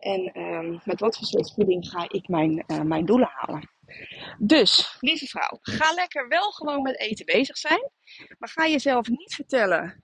En 0.00 0.40
um, 0.40 0.80
met 0.84 1.00
wat 1.00 1.16
voor 1.16 1.26
soort 1.26 1.52
voeding 1.54 1.88
ga 1.88 2.04
ik 2.08 2.28
mijn, 2.28 2.64
uh, 2.66 2.80
mijn 2.80 3.04
doelen 3.04 3.30
halen. 3.32 3.70
Dus, 4.38 4.96
lieve 5.00 5.26
vrouw, 5.26 5.58
ga 5.60 5.92
lekker 5.94 6.28
wel 6.28 6.50
gewoon 6.50 6.82
met 6.82 6.98
eten 6.98 7.26
bezig 7.26 7.58
zijn. 7.58 7.90
Maar 8.38 8.48
ga 8.48 8.66
jezelf 8.66 9.08
niet 9.08 9.34
vertellen. 9.34 10.02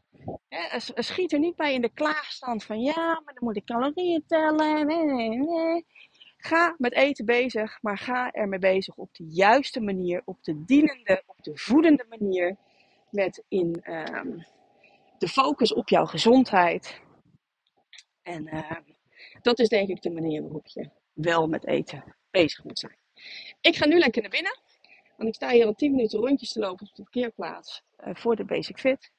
Hè, 0.49 0.81
schiet 1.03 1.33
er 1.33 1.39
niet 1.39 1.57
bij 1.57 1.75
in 1.75 1.81
de 1.81 1.93
klaagstand 1.93 2.65
van 2.65 2.81
ja, 2.81 3.21
maar 3.25 3.35
dan 3.35 3.45
moet 3.45 3.57
ik 3.57 3.65
calorieën 3.65 4.25
tellen. 4.27 4.87
Nee, 4.87 5.05
nee, 5.05 5.29
nee. 5.29 5.87
Ga 6.37 6.75
met 6.79 6.93
eten 6.93 7.25
bezig, 7.25 7.79
maar 7.83 7.99
ga 7.99 8.31
ermee 8.31 8.59
bezig 8.59 8.97
op 8.97 9.15
de 9.15 9.25
juiste 9.25 9.81
manier, 9.81 10.23
op 10.25 10.43
de 10.43 10.65
dienende, 10.65 11.23
op 11.27 11.43
de 11.43 11.57
voedende 11.57 12.07
manier. 12.09 12.57
Met 13.11 13.45
in 13.49 13.81
ehm, 13.83 14.39
de 15.19 15.29
focus 15.29 15.75
op 15.75 15.89
jouw 15.89 16.05
gezondheid. 16.05 17.01
En 18.23 18.47
ehm, 18.47 18.83
dat 19.43 19.59
is 19.59 19.69
denk 19.69 19.89
ik 19.89 20.03
de 20.03 20.11
manier 20.11 20.43
waarop 20.43 20.67
je 20.67 20.91
wel 21.13 21.47
met 21.47 21.67
eten 21.67 22.17
bezig 22.31 22.65
moet 22.65 22.79
zijn. 22.79 22.97
Ik 23.61 23.77
ga 23.77 23.87
nu 23.87 23.99
lekker 23.99 24.23
naar 24.23 24.31
binnen. 24.31 24.59
Want 25.17 25.29
ik 25.29 25.35
sta 25.35 25.51
hier 25.51 25.67
al 25.67 25.75
10 25.75 25.91
minuten 25.91 26.19
rondjes 26.19 26.53
te 26.53 26.59
lopen 26.59 26.87
op 26.87 26.95
de 26.95 27.03
parkeerplaats 27.03 27.83
uh, 28.07 28.15
voor 28.15 28.37
de 28.37 28.45
Basic 28.45 28.79
Fit. 28.79 29.11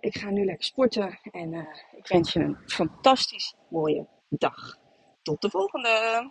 Ik 0.00 0.18
ga 0.18 0.30
nu 0.30 0.44
lekker 0.44 0.64
sporten 0.64 1.18
en 1.30 1.52
uh, 1.52 1.66
ik 1.96 2.06
wens 2.06 2.32
je 2.32 2.40
een 2.40 2.58
fantastisch 2.66 3.54
mooie 3.68 4.06
dag. 4.28 4.76
Tot 5.22 5.42
de 5.42 5.50
volgende! 5.50 6.30